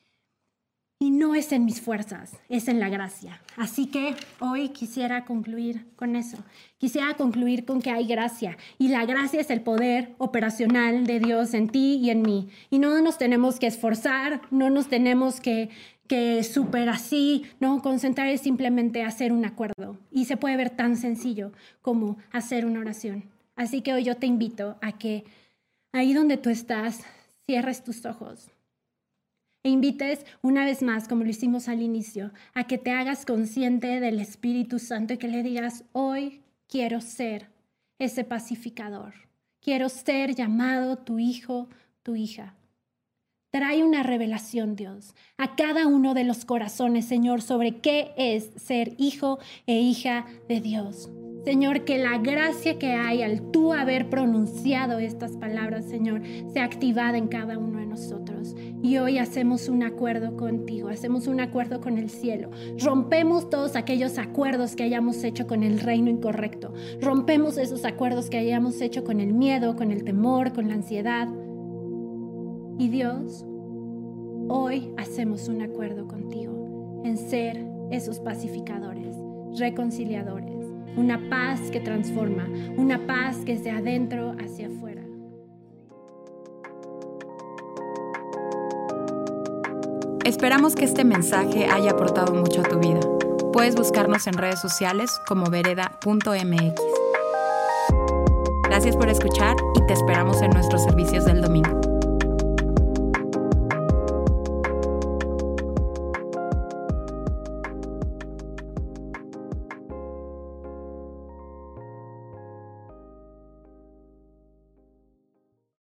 Y 0.99 1.11
no 1.11 1.35
es 1.35 1.53
en 1.53 1.67
mis 1.67 1.83
fuerzas, 1.83 2.33
es 2.49 2.69
en 2.69 2.81
la 2.81 2.89
gracia. 2.89 3.43
Así 3.59 3.85
que 3.85 4.17
hoy 4.41 4.71
quisiera 4.71 5.27
concluir 5.27 5.85
con 5.95 6.17
eso. 6.17 6.39
Quisiera 6.79 7.13
concluir 7.19 7.67
con 7.67 7.83
que 7.83 7.91
hay 7.91 8.07
gracia. 8.07 8.57
Y 8.79 8.89
la 8.89 9.05
gracia 9.05 9.43
es 9.43 9.51
el 9.51 9.61
poder 9.61 10.15
operacional 10.17 11.07
de 11.07 11.21
Dios 11.21 11.53
en 11.53 11.69
ti 11.69 11.99
y 12.03 12.09
en 12.09 12.23
mí. 12.23 12.49
Y 12.71 12.79
no 12.79 12.99
nos 13.03 13.19
tenemos 13.19 13.59
que 13.59 13.67
esforzar, 13.67 14.41
no 14.51 14.71
nos 14.71 14.87
tenemos 14.87 15.39
que 15.39 15.69
que 16.09 16.43
súper 16.45 16.89
así, 16.89 17.45
¿no? 17.61 17.83
Concentrar 17.83 18.29
es 18.29 18.41
simplemente 18.41 19.03
hacer 19.03 19.33
un 19.33 19.45
acuerdo 19.45 19.99
y 20.11 20.25
se 20.27 20.37
puede 20.37 20.57
ver 20.57 20.71
tan 20.71 20.97
sencillo 20.97 21.53
como 21.83 22.19
hacer 22.33 22.67
una 22.67 22.81
oración. 22.81 23.25
Así 23.55 23.81
que 23.81 23.93
hoy 23.93 24.05
yo 24.05 24.17
te 24.17 24.27
invito 24.27 24.77
a 24.83 24.93
que 24.93 25.25
ahí 25.93 26.13
donde 26.13 26.37
tú 26.37 26.51
estás, 26.51 27.01
cierres 27.47 27.83
tus 27.85 28.05
ojos 28.05 28.51
e 29.67 29.69
invites 29.69 30.25
una 30.43 30.65
vez 30.65 30.81
más, 30.81 31.09
como 31.09 31.25
lo 31.25 31.31
hicimos 31.31 31.69
al 31.69 31.83
inicio, 31.83 32.31
a 32.55 32.69
que 32.69 32.79
te 32.79 32.93
hagas 32.93 33.27
consciente 33.27 33.99
del 33.99 34.21
Espíritu 34.21 34.79
Santo 34.79 35.15
y 35.15 35.19
que 35.19 35.27
le 35.27 35.43
digas, 35.43 35.83
hoy 35.93 36.43
quiero 36.69 37.01
ser 37.01 37.49
ese 37.99 38.23
pacificador, 38.23 39.15
quiero 39.61 39.89
ser 39.89 40.37
llamado 40.37 40.99
tu 40.99 41.19
hijo, 41.19 41.69
tu 42.05 42.15
hija. 42.15 42.55
Trae 43.57 43.83
una 43.83 44.03
revelación, 44.03 44.77
Dios, 44.77 45.15
a 45.39 45.57
cada 45.57 45.87
uno 45.87 46.13
de 46.13 46.25
los 46.25 46.45
corazones, 46.45 47.07
Señor, 47.07 47.41
sobre 47.41 47.81
qué 47.81 48.13
es 48.19 48.51
ser 48.57 48.93
hijo 48.99 49.39
e 49.67 49.79
hija 49.79 50.27
de 50.47 50.61
Dios. 50.61 51.09
Señor, 51.47 51.87
que 51.87 51.97
la 51.97 52.19
gracia 52.19 52.79
que 52.79 52.93
hay 52.93 53.23
al 53.23 53.51
tú 53.53 53.73
haber 53.73 54.11
pronunciado 54.11 54.99
estas 54.99 55.39
palabras, 55.39 55.87
Señor, 55.87 56.21
sea 56.53 56.65
activada 56.65 57.17
en 57.17 57.29
cada 57.29 57.57
uno 57.57 57.79
de 57.79 57.87
nosotros. 57.87 58.55
Y 58.83 58.99
hoy 58.99 59.17
hacemos 59.17 59.71
un 59.71 59.85
acuerdo 59.85 60.37
contigo, 60.37 60.91
hacemos 60.91 61.27
un 61.27 61.41
acuerdo 61.41 61.81
con 61.81 61.97
el 61.97 62.11
cielo. 62.11 62.51
Rompemos 62.79 63.49
todos 63.49 63.75
aquellos 63.75 64.19
acuerdos 64.19 64.77
que 64.77 64.83
hayamos 64.83 65.25
hecho 65.25 65.47
con 65.47 65.63
el 65.63 65.81
reino 65.81 66.11
incorrecto. 66.11 66.75
Rompemos 67.01 67.57
esos 67.57 67.87
acuerdos 67.87 68.29
que 68.29 68.37
hayamos 68.37 68.83
hecho 68.83 69.03
con 69.03 69.19
el 69.19 69.33
miedo, 69.33 69.77
con 69.77 69.93
el 69.93 70.05
temor, 70.05 70.53
con 70.53 70.69
la 70.69 70.75
ansiedad. 70.75 71.27
Y 72.79 72.89
Dios, 72.89 73.45
hoy 74.49 74.93
hacemos 74.99 75.49
un 75.49 75.63
acuerdo 75.63 76.07
contigo 76.07 77.03
en 77.05 77.17
ser 77.17 77.65
esos 77.91 78.21
pacificadores, 78.21 79.17
reconciliadores, 79.59 80.67
una 80.97 81.31
paz 81.31 81.71
que 81.71 81.81
transforma, 81.81 82.47
una 82.77 83.07
paz 83.07 83.39
que 83.47 83.55
es 83.55 83.65
de 83.65 83.71
adentro 83.71 84.35
hacia 84.39 84.67
afuera. 84.67 85.03
Esperamos 90.27 90.75
que 90.75 90.85
este 90.85 91.05
mensaje 91.05 91.67
haya 91.67 91.93
aportado 91.93 92.35
mucho 92.35 92.61
a 92.61 92.65
tu 92.65 92.79
vida. 92.79 93.01
Puedes 93.55 93.75
buscarnos 93.75 94.27
en 94.27 94.35
redes 94.35 94.61
sociales 94.61 95.11
como 95.27 95.49
vereda.mx. 95.49 96.83
Gracias 98.65 98.97
por 98.97 99.09
escuchar 99.09 99.57
y 99.77 99.87
te 99.87 99.95
esperamos 99.95 100.43
en 100.43 100.51
nuestros 100.51 100.83
servicios 100.85 101.25
del 101.25 101.41
domingo. 101.41 101.86